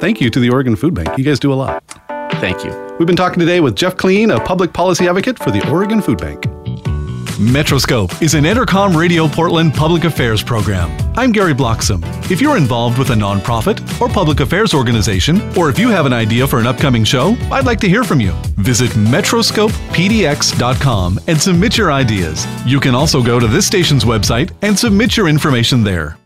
Thank 0.00 0.20
you 0.20 0.30
to 0.30 0.40
the 0.40 0.50
Oregon 0.50 0.76
Food 0.76 0.94
Bank. 0.94 1.16
You 1.16 1.24
guys 1.24 1.38
do 1.38 1.52
a 1.52 1.54
lot. 1.54 1.82
Thank 2.40 2.64
you. 2.64 2.96
We've 2.98 3.06
been 3.06 3.16
talking 3.16 3.40
today 3.40 3.60
with 3.60 3.76
Jeff 3.76 3.96
Kleen, 3.96 4.34
a 4.34 4.44
public 4.44 4.72
policy 4.72 5.08
advocate 5.08 5.38
for 5.38 5.50
the 5.50 5.68
Oregon 5.70 6.02
Food 6.02 6.18
Bank. 6.18 6.44
Metroscope 7.38 8.22
is 8.22 8.34
an 8.34 8.44
Entercom 8.44 8.96
Radio 8.96 9.26
Portland 9.26 9.74
public 9.74 10.04
affairs 10.04 10.40
program. 10.40 10.96
I'm 11.16 11.32
Gary 11.32 11.52
Bloxam. 11.52 12.00
If 12.30 12.40
you're 12.40 12.56
involved 12.56 12.96
with 12.96 13.10
a 13.10 13.14
nonprofit 13.14 14.00
or 14.00 14.08
public 14.08 14.38
affairs 14.38 14.72
organization, 14.72 15.40
or 15.56 15.68
if 15.68 15.76
you 15.76 15.88
have 15.88 16.06
an 16.06 16.12
idea 16.12 16.46
for 16.46 16.60
an 16.60 16.68
upcoming 16.68 17.02
show, 17.02 17.36
I'd 17.50 17.66
like 17.66 17.80
to 17.80 17.88
hear 17.88 18.04
from 18.04 18.20
you. 18.20 18.30
Visit 18.56 18.92
metroscopepdx.com 18.92 21.20
and 21.26 21.40
submit 21.40 21.76
your 21.76 21.90
ideas. 21.90 22.46
You 22.64 22.78
can 22.78 22.94
also 22.94 23.20
go 23.20 23.40
to 23.40 23.48
this 23.48 23.66
station's 23.66 24.04
website 24.04 24.52
and 24.62 24.78
submit 24.78 25.16
your 25.16 25.26
information 25.28 25.82
there. 25.82 26.16